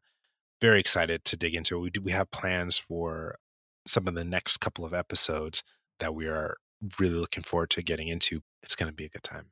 [0.61, 1.81] very excited to dig into it.
[1.81, 3.37] We do, we have plans for
[3.85, 5.63] some of the next couple of episodes
[5.99, 6.57] that we are
[6.99, 8.41] really looking forward to getting into.
[8.61, 9.47] It's going to be a good time.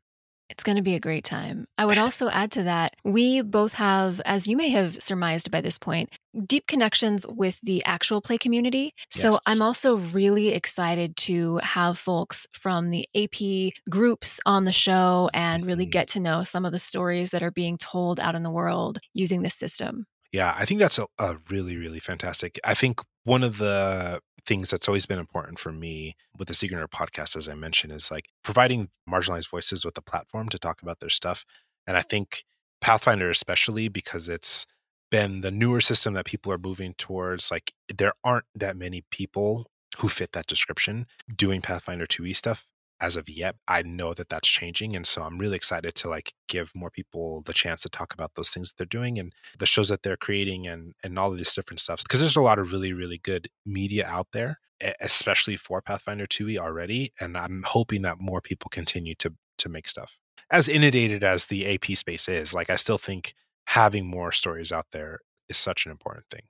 [0.55, 1.67] It's going to be a great time.
[1.77, 5.59] I would also add to that, we both have, as you may have surmised by
[5.59, 6.09] this point,
[6.47, 8.93] deep connections with the actual play community.
[9.09, 9.39] So Yes.
[9.47, 15.65] I'm also really excited to have folks from the AP groups on the show and
[15.65, 15.91] really Mhm.
[15.91, 18.99] get to know some of the stories that are being told out in the world
[19.13, 20.05] using this system.
[20.31, 22.59] Yeah, I think that's a, a really, really fantastic.
[22.63, 26.77] I think one of the things that's always been important for me with the Secret
[26.77, 30.81] Nerd podcast, as I mentioned, is like providing marginalized voices with a platform to talk
[30.81, 31.45] about their stuff.
[31.87, 32.43] And I think
[32.81, 34.65] Pathfinder, especially because it's
[35.11, 39.67] been the newer system that people are moving towards, like there aren't that many people
[39.97, 42.67] who fit that description doing Pathfinder 2e stuff
[43.01, 43.55] as of yet.
[43.67, 44.95] I know that that's changing.
[44.95, 48.31] And so I'm really excited to like give more people the chance to talk about
[48.35, 51.37] those things that they're doing and the shows that they're creating and and all of
[51.37, 54.59] these different stuff because there's a lot of really really good media out there
[54.99, 59.87] especially for pathfinder 2e already and i'm hoping that more people continue to to make
[59.87, 60.17] stuff
[60.51, 63.33] as inundated as the ap space is like i still think
[63.67, 66.41] having more stories out there is such an important thing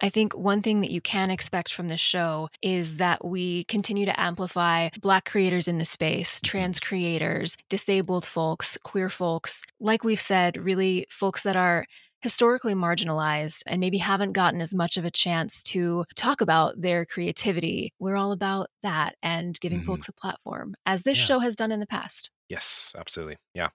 [0.00, 4.06] I think one thing that you can expect from this show is that we continue
[4.06, 9.62] to amplify Black creators in the space, trans creators, disabled folks, queer folks.
[9.80, 11.86] Like we've said, really folks that are
[12.22, 17.04] historically marginalized and maybe haven't gotten as much of a chance to talk about their
[17.04, 17.92] creativity.
[17.98, 19.86] We're all about that and giving Mhm.
[19.86, 21.24] folks a platform, as this Yeah.
[21.26, 22.30] show has done in the past.
[22.48, 23.68] Yes absolutely yeah.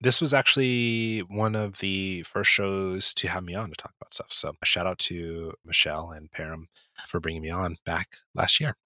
[0.00, 4.12] This was actually one of the first shows to have me on to talk about
[4.12, 6.64] stuff so a shout out to michelle and Perram
[7.06, 8.76] for bringing me on back last year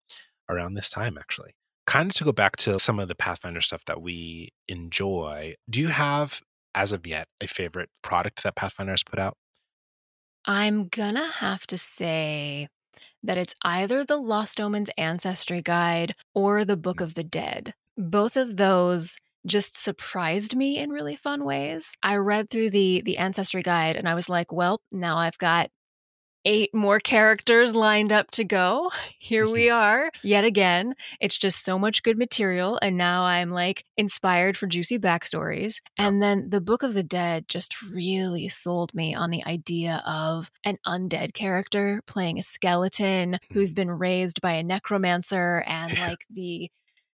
[0.48, 1.54] around this time actually.
[1.86, 5.80] Kind of to go back to some of the pathfinder stuff that we enjoy do
[5.80, 6.40] you have
[6.74, 9.36] as of yet a favorite product that pathfinder has put out?
[10.44, 12.68] I'm gonna have to say
[13.22, 17.04] that it's either the Lost Omens Ancestry Guide or the Book mm.
[17.04, 17.74] of the Dead.
[17.96, 21.92] Both of those just surprised me in really fun ways.
[22.02, 25.70] I read through the the Ancestry Guide and I was like, well, now I've got
[26.44, 28.90] eight more characters lined up to go.
[29.18, 29.76] Here we mm-hmm.
[29.76, 30.94] are yet again.
[31.20, 32.78] It's just so much good material.
[32.80, 35.76] And now I'm like inspired for juicy backstories.
[35.98, 40.50] And then the Book of the Dead just really sold me on the idea of
[40.64, 46.70] an undead character playing a skeleton who's been raised by a necromancer and like the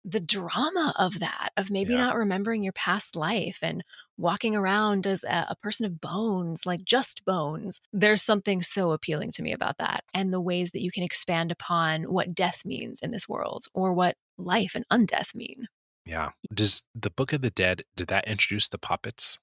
[0.04, 2.02] the drama of that of maybe Yeah.
[2.02, 3.84] not remembering your past life and
[4.18, 7.80] walking around as a, a person of bones like just bones.
[7.94, 11.52] There's something so appealing to me about that and the ways that you can expand
[11.52, 15.68] upon what death means in this world or what life and undeath mean.
[16.06, 16.32] Yeah.
[16.54, 19.40] Does the book of the dead did that introduce the poppets?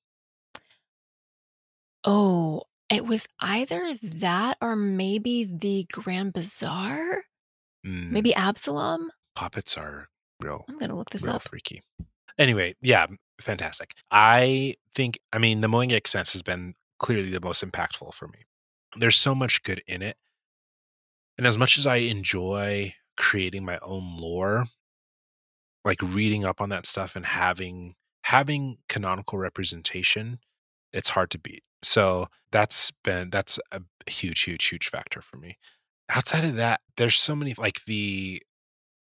[2.04, 7.24] Oh it was either that or maybe the grand bazaar?
[7.86, 9.10] Mm, maybe absalom?
[9.34, 11.82] Puppets are real i'm gonna look this up freaky.
[12.38, 13.06] Anyway, yeah,
[13.40, 13.94] fantastic.
[14.10, 18.44] I think, I mean, the Mwangi Expanse has been clearly the most impactful for me.
[18.96, 20.16] There's so much good in it.
[21.36, 24.66] And as much as I enjoy creating my own lore,
[25.84, 30.38] like reading up on that stuff and having having canonical representation,
[30.92, 31.62] it's hard to beat.
[31.82, 35.58] So that's been that's a huge, huge, huge factor for me.
[36.10, 38.42] Outside of that, there's so many like the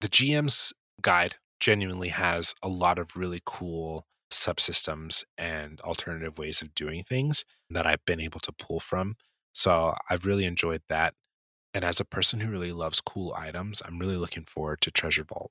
[0.00, 6.74] the GM's guide genuinely has a lot of really cool subsystems and alternative ways of
[6.74, 9.16] doing things that I've been able to pull from.
[9.54, 11.14] So I've really enjoyed that.
[11.72, 15.24] And as a person who really loves cool items, I'm really looking forward to Treasure
[15.24, 15.50] Vault.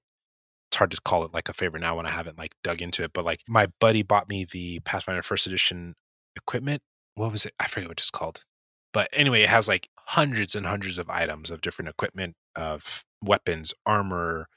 [0.69, 3.03] It's hard to call it like a favorite now when I haven't like dug into
[3.03, 5.95] it, but like my buddy bought me the Pathfinder first edition
[6.36, 6.81] equipment.
[7.15, 7.53] What was it?
[7.60, 8.43] I forget what it's called.
[8.91, 13.73] But anyway, it has like hundreds and hundreds of items of different equipment, of weapons,
[13.86, 14.47] armor,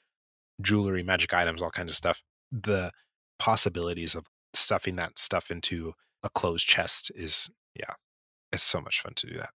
[0.61, 2.23] jewelry, magic items, all kinds of stuff.
[2.51, 2.93] The
[3.39, 7.95] possibilities of stuffing that stuff into a closed chest is, yeah,
[8.53, 9.51] it's so much fun to do that.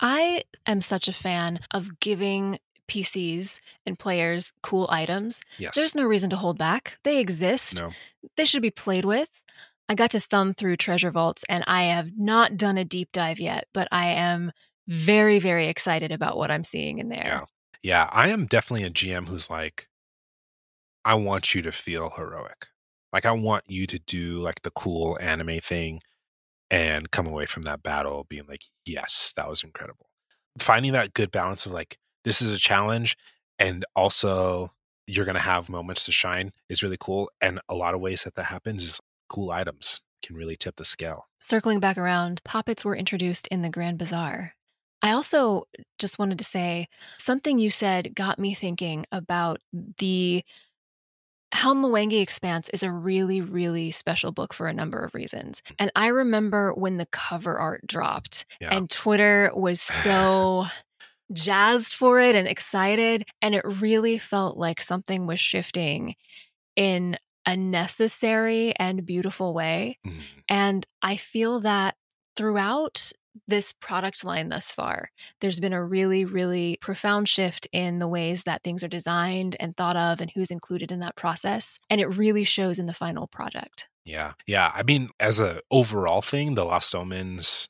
[0.00, 5.40] I am such a fan of giving PCs and players cool items.
[5.58, 5.74] Yes.
[5.74, 6.98] There's no reason to hold back.
[7.04, 7.80] They exist.
[7.80, 7.90] no.
[8.36, 9.28] They should be played with.
[9.88, 13.38] I got to thumb through treasure vaults and I have not done a deep dive
[13.38, 14.52] yet, but I am
[14.88, 17.24] very, very excited about what I'm seeing in there.
[17.24, 17.44] Yeah.
[17.82, 18.10] Yeah.
[18.12, 19.88] I am definitely a GM who's like,
[21.04, 22.66] I want you to feel heroic.
[23.12, 26.00] Like, I want you to do like the cool anime thing
[26.70, 30.06] and come away from that battle being like, yes, that was incredible.
[30.58, 33.16] Finding that good balance of like, this is a challenge
[33.58, 34.72] and also
[35.06, 37.30] you're going to have moments to shine is really cool.
[37.40, 40.84] And a lot of ways that that happens is cool items can really tip the
[40.84, 41.26] scale.
[41.40, 44.54] Circling back around, poppets were introduced in the Grand Bazaar.
[45.02, 45.64] I also
[45.98, 46.88] just wanted to say
[47.18, 49.60] something you said got me thinking about
[49.98, 50.42] the
[51.54, 55.62] Helm Mwangi Expanse is a really, really special book for a number of reasons.
[55.78, 58.74] And I remember when the cover art dropped Yeah.
[58.74, 60.66] and Twitter was so
[61.32, 63.24] jazzed for it and excited.
[63.40, 66.16] And it really felt like something was shifting
[66.74, 69.98] in a necessary and beautiful way.
[70.04, 70.20] Mhm.
[70.48, 71.94] And I feel that
[72.36, 73.12] throughout
[73.46, 75.10] this product line thus far,
[75.40, 79.76] there's been a really, really profound shift in the ways that things are designed and
[79.76, 81.78] thought of and who's included in that process.
[81.90, 83.88] And it really shows in the final project.
[84.04, 84.34] Yeah.
[84.46, 84.70] Yeah.
[84.74, 87.68] I mean, as a overall thing, the Lost Omens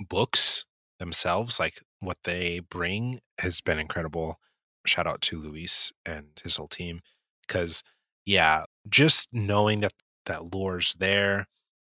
[0.00, 0.64] books
[0.98, 4.38] themselves, like what they bring has been incredible.
[4.86, 7.00] Shout out to Luis and his whole team.
[7.48, 7.82] Cause
[8.24, 9.92] yeah, just knowing that
[10.26, 11.48] that lore's there,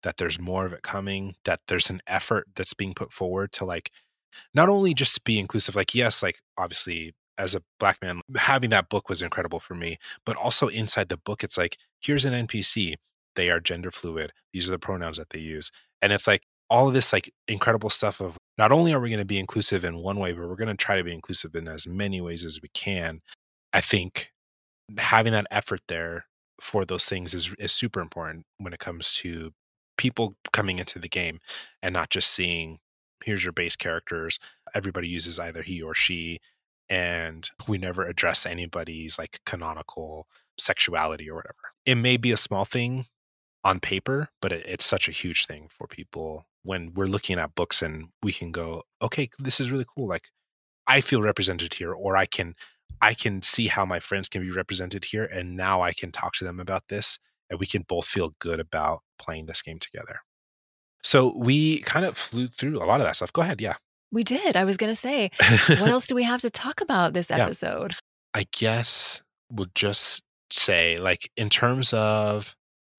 [0.05, 3.65] that there's more of it coming, that there's an effort that's being put forward to
[3.65, 3.91] like
[4.55, 8.89] not only just be inclusive, like, yes, like obviously as a black man, having that
[8.89, 12.95] book was incredible for me, but also inside the book, it's like, here's an NPC.
[13.35, 14.33] They are gender fluid.
[14.53, 15.71] These are the pronouns that they use.
[16.01, 19.19] And it's like all of this like incredible stuff of not only are we going
[19.19, 21.67] to be inclusive in one way, but we're going to try to be inclusive in
[21.67, 23.21] as many ways as we can.
[23.73, 24.31] I think
[24.99, 26.27] having that effort there
[26.61, 29.51] for those things is is super important when it comes to
[29.97, 31.41] people coming into the game
[31.83, 32.79] and not just seeing
[33.23, 34.39] here's your base characters.
[34.75, 36.41] Everybody uses either he or she
[36.91, 40.27] and we never address anybody's like canonical
[40.59, 41.73] sexuality or whatever.
[41.87, 43.07] It may be a small thing
[43.65, 47.55] on paper but it, it's such a huge thing for people when we're looking at
[47.55, 50.29] books and we can go okay this is really cool like
[50.87, 52.55] i feel represented here or i can
[53.01, 56.35] i can see how my friends can be represented here and now i can talk
[56.35, 57.19] to them about this
[57.55, 60.21] and we can both feel good about playing this game together
[61.03, 63.77] so we kind of flew through a lot of that stuff go ahead yeah
[64.13, 64.57] We did.
[64.57, 65.31] I was going to say,
[65.81, 67.45] what else do we have to talk about this Yeah.
[67.45, 67.95] episode?
[68.33, 72.55] I guess we'll just say, like, in terms of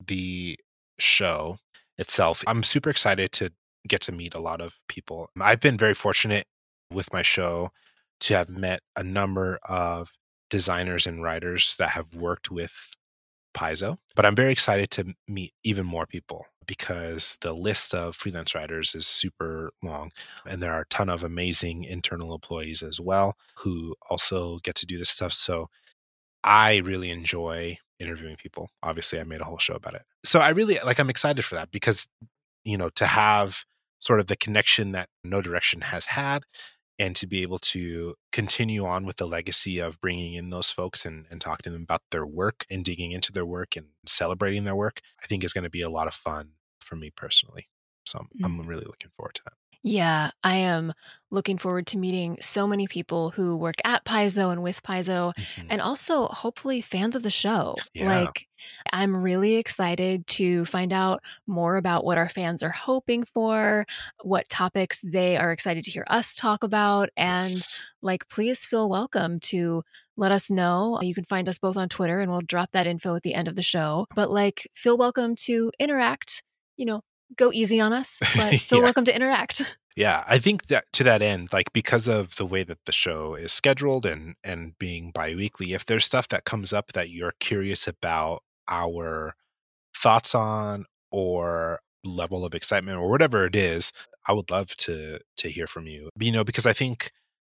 [0.06, 0.58] the
[1.00, 1.58] show
[1.98, 3.52] itself, I'm super excited to
[3.88, 5.30] get to meet a lot of people.
[5.40, 6.46] I've been very fortunate
[6.92, 7.72] with my show
[8.22, 10.12] to have met a number of
[10.50, 12.92] designers and writers that have worked with
[13.56, 18.56] Paizo, but I'm very excited to meet even more people because the list of freelance
[18.56, 20.12] writers is super long
[20.48, 24.86] and there are a ton of amazing internal employees as well who also get to
[24.86, 25.70] do this stuff so
[26.44, 28.70] i really enjoy interviewing people.
[28.84, 30.04] Obviously i made a whole show about it.
[30.24, 32.08] So i really like i'm excited for that because
[32.64, 33.64] you know to have
[34.00, 36.44] sort of the connection that Know Direction has had
[36.98, 41.06] and to be able to continue on with the legacy of bringing in those folks
[41.06, 44.64] and, and talking to them about their work and digging into their work and celebrating
[44.64, 46.52] their work i think is going to be a lot of fun
[46.86, 47.68] for me personally.
[48.06, 48.70] So I'm, I'm mm-hmm.
[48.70, 49.54] really looking forward to that
[49.88, 50.94] Yeah, I am
[51.30, 55.68] looking forward to meeting so many people who work at Paizo and with Paizo, Mhm.
[55.70, 57.86] and also hopefully fans of the show.
[57.94, 58.32] Yeah.
[58.34, 58.48] Like,
[58.92, 63.86] I'm really excited to find out more about what our fans are hoping for,
[64.24, 67.80] what topics they are excited to hear us talk about, and Yes.
[68.02, 69.84] like please feel welcome to
[70.18, 73.16] let us know you can find us both on twitter and we'll drop that info
[73.16, 76.42] at the end of the show but like feel welcome to interact
[76.78, 77.02] you know
[77.38, 78.84] go easy on us but feel Yeah.
[78.84, 79.62] welcome to interact
[79.98, 83.36] Yeah, I think that to that end, like because of the way that the show
[83.36, 87.88] is scheduled and and being biweekly, if there's stuff that comes up that you're curious
[87.88, 89.36] about our
[89.96, 93.92] thoughts on or level of excitement or whatever it is,
[94.28, 96.10] I would love to to hear from you.
[96.20, 97.12] You know, because I think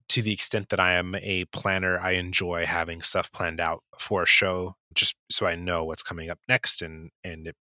[0.09, 4.23] to the extent that I am a planner, I enjoy having stuff planned out for
[4.23, 7.55] a show just so I know what's coming up next and and it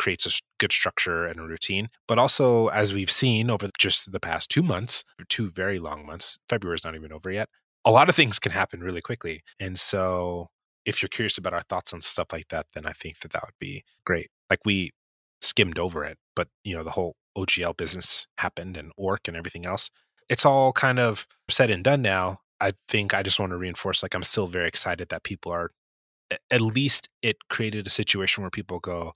[0.00, 1.88] creates a good structure and a routine.
[2.08, 6.38] But also, as we've seen over just the past two months, two very long months,
[6.48, 7.48] February is not even over yet.
[7.84, 10.48] A lot of things can happen really quickly, and so
[10.86, 13.42] if you're curious about our thoughts on stuff like that, then I think that that
[13.44, 14.30] would be great.
[14.48, 14.90] Like we
[15.42, 19.66] skimmed over it, but you know the whole OGL business happened and Orc and everything
[19.66, 19.90] else.
[20.28, 22.40] It's all kind of said and done now.
[22.60, 25.70] I think I just want to reinforce like I'm still very excited that people are
[26.50, 29.14] at least it created a situation where people go,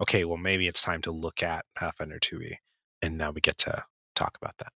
[0.00, 2.56] okay, well maybe it's time to look at Pathfinder 2e.
[3.02, 3.84] And now we get to
[4.14, 4.72] talk about that.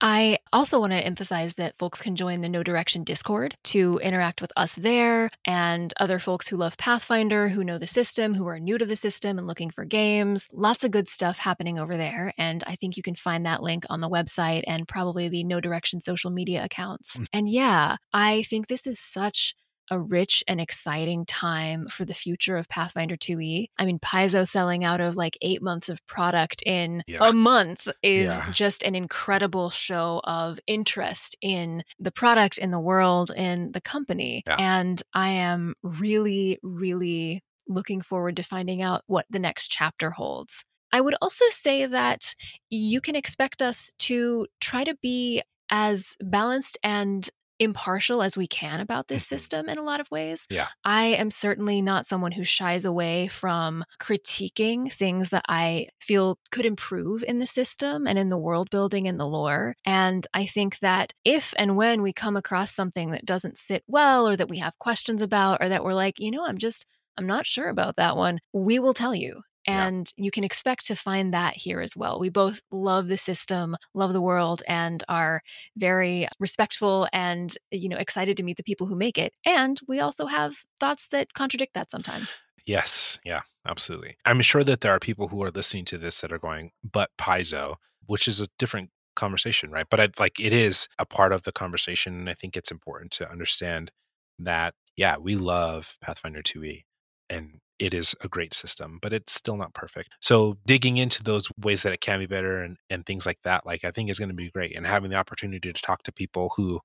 [0.00, 4.40] I also want to emphasize that folks can join the Know Direction Discord to interact
[4.40, 8.58] with us there and other folks who love Pathfinder, who know the system, who are
[8.58, 10.46] new to the system and looking for games.
[10.52, 12.32] Lots of good stuff happening over there.
[12.38, 15.60] And I think you can find that link on the website and probably the Know
[15.60, 17.16] Direction social media accounts.
[17.16, 17.26] Mm.
[17.32, 19.54] And yeah, I think this is such
[19.90, 23.66] a rich and exciting time for the future of Pathfinder 2e.
[23.78, 27.18] I mean, Paizo selling out of like eight months of product in Yeah.
[27.28, 28.50] a month is Yeah.
[28.52, 34.42] just an incredible show of interest in the product, in the world, in the company.
[34.46, 34.56] Yeah.
[34.58, 40.64] And I am really, really looking forward to finding out what the next chapter holds.
[40.92, 42.34] I would also say that
[42.68, 47.30] you can expect us to try to be as balanced and
[47.60, 49.26] impartial as we can about this Mhm.
[49.26, 50.48] system in a lot of ways.
[50.50, 50.68] Yeah.
[50.84, 56.66] I am certainly not someone who shies away from critiquing things that I feel could
[56.66, 59.76] improve in the system and in the world building and the lore.
[59.84, 64.26] And I think that if and when we come across something that doesn't sit well
[64.28, 66.86] or that we have questions about or that we're like, you know, I'm just
[67.18, 69.42] I'm not sure about that one, we will tell you.
[69.66, 69.86] Yeah.
[69.86, 72.18] And you can expect to find that here as well.
[72.18, 75.42] We both love the system, love the world, and are
[75.76, 79.32] very respectful and you know excited to meet the people who make it.
[79.44, 82.36] And we also have thoughts that contradict that sometimes.
[82.66, 83.18] Yes.
[83.24, 84.16] Yeah, absolutely.
[84.24, 87.10] I'm sure that there are people who are listening to this that are going, but
[87.18, 89.86] Paizo, which is a different conversation, right?
[89.90, 92.14] But I, like it is a part of the conversation.
[92.14, 93.92] And I think it's important to understand
[94.38, 96.84] that, yeah, we love Pathfinder 2e
[97.28, 100.14] and it is a great system, but it's still not perfect.
[100.20, 103.64] So digging into those ways that it can be better and, and things like that,
[103.64, 104.76] like I think is going to be great.
[104.76, 106.80] And having the opportunity to talk to people who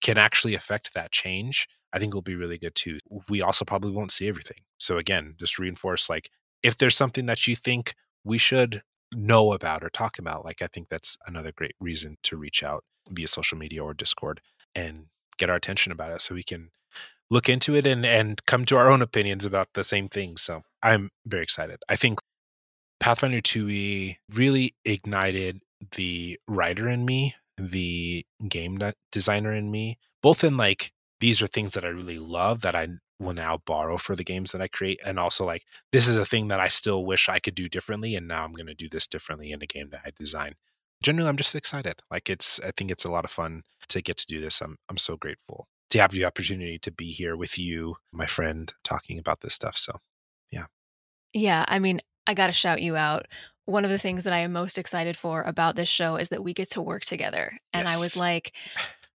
[0.00, 2.98] can actually affect that change, I think will be really good too.
[3.28, 4.58] We also probably won't see everything.
[4.78, 6.30] So again, just reinforce like
[6.62, 7.94] if there's something that you think
[8.24, 8.82] we should
[9.12, 12.84] know about or talk about, like I think that's another great reason to reach out
[13.10, 14.40] via social media or Discord
[14.74, 16.70] and get our attention about it so we can
[17.30, 20.42] look into it and and come to our own opinions about the same things.
[20.42, 21.80] So I'm very excited.
[21.88, 22.20] I think
[23.00, 25.60] Pathfinder 2e really ignited
[25.92, 28.78] the writer in me, the game
[29.12, 32.88] designer in me, both in like these are things that I really love that I
[33.18, 36.24] will now borrow for the games that I create, and also like this is a
[36.24, 38.88] thing that I still wish I could do differently, and now I'm going to do
[38.88, 40.54] this differently in a game that I design.
[41.02, 42.00] Generally, I'm just excited.
[42.10, 44.60] Like it's, I think it's a lot of fun to get to do this.
[44.62, 48.72] I'm, I'm so grateful to have the opportunity to be here with you, my friend,
[48.82, 49.76] talking about this stuff.
[49.76, 50.00] So
[50.50, 50.66] Yeah,
[51.32, 51.64] Yeah.
[51.68, 53.26] I mean, I got to shout you out.
[53.66, 56.44] One of the things that I am most excited for about this show is that
[56.44, 57.58] we get to work together.
[57.72, 58.52] And I was like,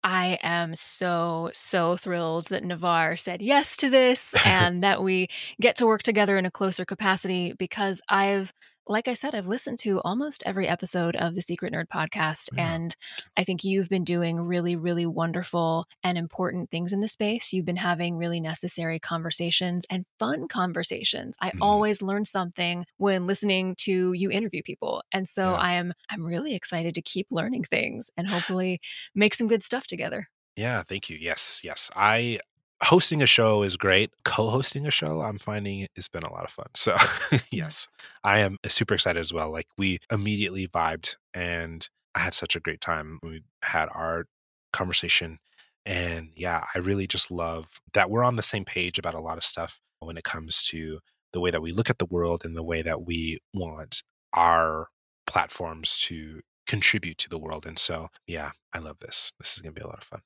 [0.02, 5.28] I am so, so thrilled that Navaar said yes to this and that we
[5.60, 8.52] get to work together in a closer capacity because I've,
[8.90, 12.48] like I said, I've listened to almost every episode of the Secret Nerd podcast.
[12.52, 12.74] Yeah.
[12.74, 12.96] And
[13.36, 17.52] I think you've been doing really, really wonderful and important things in the space.
[17.52, 21.36] You've been having really necessary conversations and fun conversations.
[21.40, 21.58] I Mhm.
[21.62, 25.04] always learn something when listening to you interview people.
[25.12, 25.58] And so Yeah.
[25.58, 28.80] I am I'm really excited to keep learning things and hopefully
[29.14, 30.28] make some good stuff together.
[30.56, 31.16] Yeah, thank you.
[31.16, 31.90] Yes, yes.
[31.94, 32.40] I
[32.82, 34.10] hosting a show is great.
[34.24, 36.66] Co-hosting a show, I'm finding it's been a lot of fun.
[36.74, 37.36] So, mm-hmm.
[37.50, 37.88] yes.
[38.24, 39.50] I am super excited as well.
[39.50, 43.18] Like we immediately vibed and I had such a great time.
[43.22, 44.26] We had our
[44.72, 45.38] conversation
[45.86, 49.38] and yeah, I really just love that we're on the same page about a lot
[49.38, 51.00] of stuff when it comes to
[51.32, 54.02] the way that we look at the world and the way that we want
[54.32, 54.88] our
[55.26, 57.66] platforms to contribute to the world.
[57.66, 59.32] And so, yeah, I love this.
[59.38, 60.20] This is going to be a lot of fun.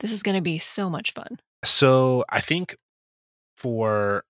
[0.00, 1.38] This is going to be so much fun.
[1.66, 2.76] So I think
[3.56, 4.24] for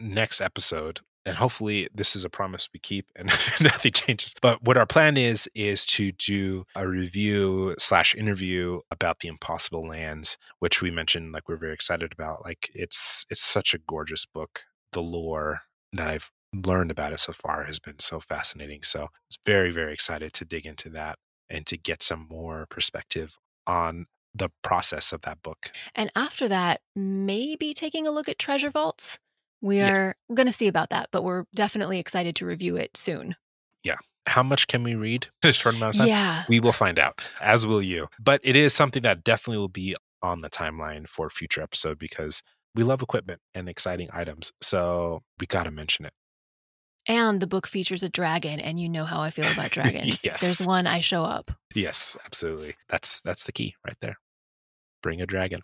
[0.00, 3.26] next episode, and hopefully this is a promise we keep and
[3.60, 4.34] nothing changes.
[4.40, 9.86] But what our plan is is to do a review slash interview about the Impossible
[9.86, 12.44] Lands, which we mentioned like we're very excited about.
[12.44, 14.62] Like it's it's such a gorgeous book.
[14.92, 15.62] The lore
[15.92, 18.82] that I've learned about it so far has been so fascinating.
[18.82, 21.18] So I was very, very excited to dig into that
[21.50, 24.06] and to get some more perspective on
[24.38, 25.70] the process of that book.
[25.94, 29.18] And after that, maybe taking a look at Treasure Vaults.
[29.62, 29.98] We Yes.
[29.98, 33.36] are going to see about that, but we're definitely excited to review it soon.
[33.82, 33.96] Yeah.
[34.26, 36.08] How much can we read in a short amount of time?
[36.08, 36.44] Yeah.
[36.48, 38.08] We will find out, as will you.
[38.20, 41.98] But it is something that definitely will be on the timeline for a future episode
[41.98, 42.42] because
[42.74, 44.52] we love equipment and exciting items.
[44.60, 46.12] So we got to mention it.
[47.08, 50.24] And the book features a dragon, and you know how I feel about dragons.
[50.24, 50.40] Yes.
[50.40, 51.52] There's one, I show up.
[51.74, 52.74] Yes, absolutely.
[52.88, 54.16] That's that's the key right there.
[55.02, 55.60] Bring a dragon.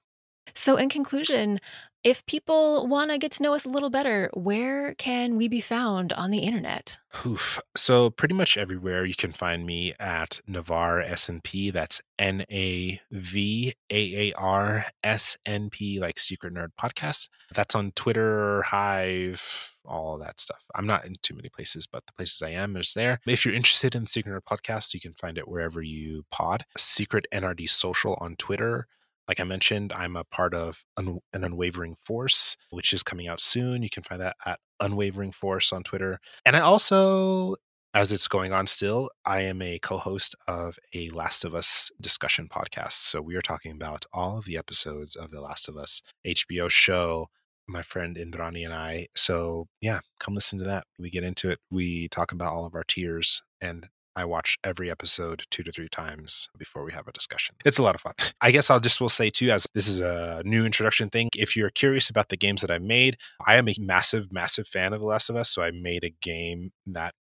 [0.54, 1.60] So, in conclusion,
[2.04, 5.60] if people want to get to know us a little better, where can we be
[5.60, 6.98] found on the internet?
[7.24, 7.60] Oof.
[7.76, 11.72] So pretty much everywhere you can find me at Navaar SNP.
[11.72, 17.28] That's N A V A A R S N P, like Secret Nerd Podcast.
[17.54, 20.64] That's on Twitter, Hive, all that stuff.
[20.74, 23.20] I'm not in too many places, but the places I am is there.
[23.26, 26.64] If you're interested in Secret Nerd Podcast, you can find it wherever you pod.
[26.76, 28.88] Secret NRD Social on Twitter.
[29.28, 33.40] Like I mentioned, I'm a part of Un- an Unwavering Force, which is coming out
[33.40, 33.82] soon.
[33.82, 36.18] You can find that at Unwavering Force on Twitter.
[36.44, 37.56] And I also
[37.94, 41.90] as it's going on still, I am a co host of a Last of Us
[42.00, 42.92] discussion podcast.
[42.92, 46.70] So we are talking about all of the episodes of The Last of Us HBO
[46.70, 47.28] show,
[47.68, 49.08] my friend Indrani and I.
[49.14, 50.84] So yeah, come listen to that.
[50.98, 51.58] We get into it.
[51.70, 55.88] We talk about all of our tiers and I watch every episode two to three
[55.88, 57.54] times before we have a discussion.
[57.64, 58.14] It's a lot of fun.
[58.40, 61.30] I guess I'll just will say too, as this is a new introduction thing.
[61.36, 64.92] If you're curious about the games that I've made, I am a massive, massive fan
[64.92, 65.50] of The Last of Us.
[65.50, 67.14] So I made a game that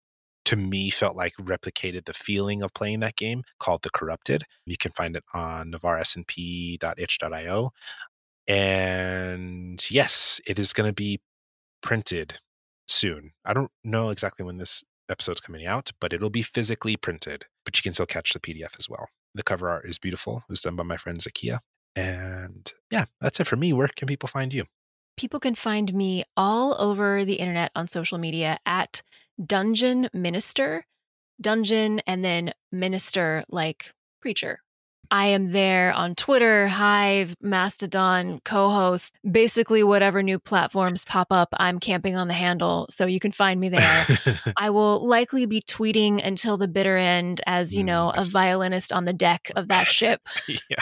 [0.46, 4.44] to me felt like replicated the feeling of playing that game called The Corrupted.
[4.66, 7.70] You can find it on navaarsnp.itch.io.
[8.48, 11.20] And yes, it is going to be
[11.82, 12.40] printed
[12.88, 13.32] soon.
[13.44, 17.76] I don't know exactly when this episode's coming out, but it'll be physically printed, but
[17.76, 19.08] you can still catch the PDF as well.
[19.34, 20.38] The cover art is beautiful.
[20.38, 21.60] It was done by my friend Zakia.
[21.96, 23.72] And yeah, that's it for me.
[23.72, 24.64] Where can people find you?
[25.16, 29.02] People can find me all over the internet on social media at
[29.44, 30.86] Dungeon Minister,
[31.40, 33.92] Dungeon, and then Minister like
[34.22, 34.60] preacher.
[35.10, 41.48] I am there on Twitter, Hive, Mastodon, Cohost, basically whatever new platforms pop up.
[41.54, 44.06] I'm camping on the handle, so you can find me there.
[44.56, 48.92] I will likely be tweeting until the bitter end as, you know, mm, a violinist
[48.92, 50.20] on the deck of that ship.
[50.48, 50.76] yeah.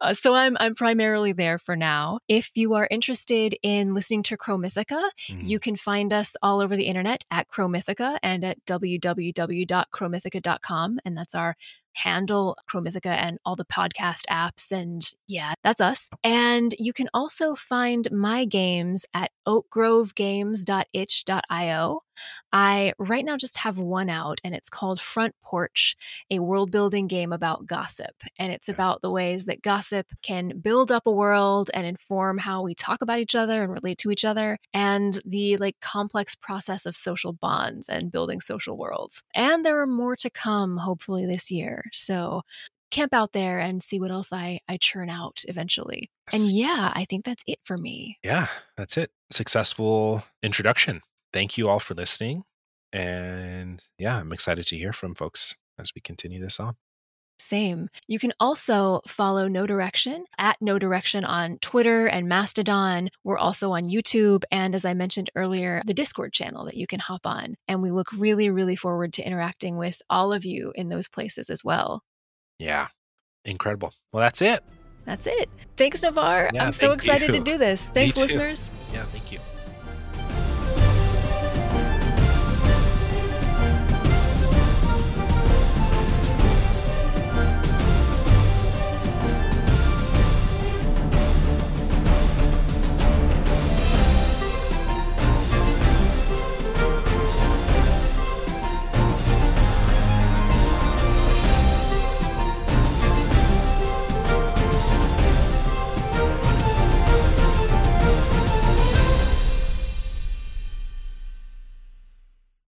[0.00, 2.18] Uh, so I'm I'm primarily there for now.
[2.28, 5.42] If you are interested in listening to Chromithica, mm.
[5.42, 11.34] you can find us all over the internet at Chromithica and at www.chromithica.com, and that's
[11.34, 11.56] our
[11.94, 14.70] handle Chromithica and all the podcast apps.
[14.70, 16.10] And yeah, that's us.
[16.22, 22.00] And you can also find my games at oakgrovegames.itch.io.
[22.52, 25.96] I right now just have one out, and it's called Front Porch,
[26.30, 28.14] a world building game about gossip.
[28.38, 32.62] And it's about the ways that gossip can build up a world and inform how
[32.62, 36.86] we talk about each other and relate to each other, and the like complex process
[36.86, 39.22] of social bonds and building social worlds.
[39.34, 41.83] And there are more to come, hopefully, this year.
[41.92, 42.42] So
[42.90, 46.10] camp out there and see what else I, I churn out eventually.
[46.32, 48.18] And yeah, I think that's it for me.
[48.22, 49.10] Yeah, that's it.
[49.32, 51.00] Successful introduction.
[51.32, 52.44] Thank you all for listening.
[52.92, 56.76] And yeah, I'm excited to hear from folks as we continue this on.
[57.38, 57.88] Same.
[58.06, 63.10] You can also follow Know Direction at Know Direction on Twitter and Mastodon.
[63.22, 64.44] We're also on YouTube.
[64.50, 67.56] And as I mentioned earlier, the Discord channel that you can hop on.
[67.68, 71.50] And we look really, really forward to interacting with all of you in those places
[71.50, 72.02] as well.
[72.58, 72.88] Yeah.
[73.44, 73.92] Incredible.
[74.12, 74.62] Well, that's it.
[75.04, 75.50] That's it.
[75.76, 76.50] Thanks, Navaar.
[76.54, 77.34] Yeah, I'm so excited you.
[77.34, 77.88] to do this.
[77.88, 78.70] Thanks, listeners.
[78.92, 79.38] Yeah, thank you.